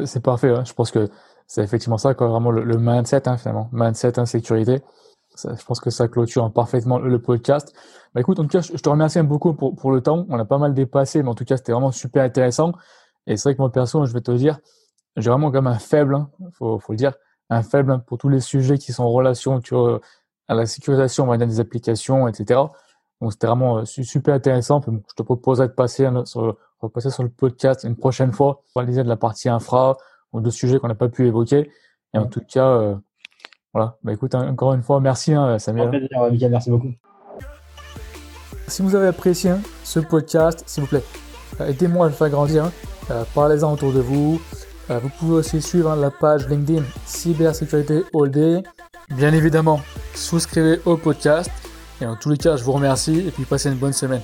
[0.05, 0.53] C'est parfait.
[0.65, 1.09] Je pense que
[1.47, 3.69] c'est effectivement ça, quoi, vraiment le, mindset, hein, finalement.
[3.71, 4.81] Mindset, insécurité.
[5.39, 7.73] Ça, je pense que ça clôture parfaitement le podcast.
[8.13, 10.25] Bah, écoute, en tout cas, je, te remercie beaucoup pour, pour le temps.
[10.29, 12.73] On a pas mal dépassé, mais en tout cas, c'était vraiment super intéressant.
[13.25, 14.59] Et c'est vrai que moi, perso, je vais te dire,
[15.15, 17.13] j'ai vraiment comme un faible, hein, faut, faut le dire,
[17.49, 20.01] un faible hein, pour tous les sujets qui sont en relation tu vois,
[20.47, 22.59] à la sécurisation on va dire, des applications, etc.
[23.21, 24.81] Donc c'était vraiment euh, super intéressant.
[24.85, 29.03] je te proposerais de passer sur, repasser sur le podcast une prochaine fois pour réaliser
[29.03, 29.97] de la partie infra
[30.31, 31.71] ou de sujets qu'on n'a pas pu évoquer.
[32.13, 32.95] Et en tout cas, euh,
[33.73, 33.97] voilà.
[34.03, 35.89] Bah écoute, encore une fois, merci hein, Samuel.
[36.29, 36.91] Plaisir, merci beaucoup.
[38.67, 41.03] Si vous avez apprécié hein, ce podcast, s'il vous plaît,
[41.59, 42.65] euh, aidez-moi à le faire grandir.
[42.65, 43.23] Hein.
[43.33, 44.39] Parlez-en autour de vous.
[44.87, 48.63] vous pouvez aussi suivre la page LinkedIn Cybersécurité All Day.
[49.15, 49.81] Bien évidemment,
[50.13, 51.49] souscrivez au podcast.
[52.01, 54.21] Et en tous les cas, je vous remercie et puis passez une bonne semaine.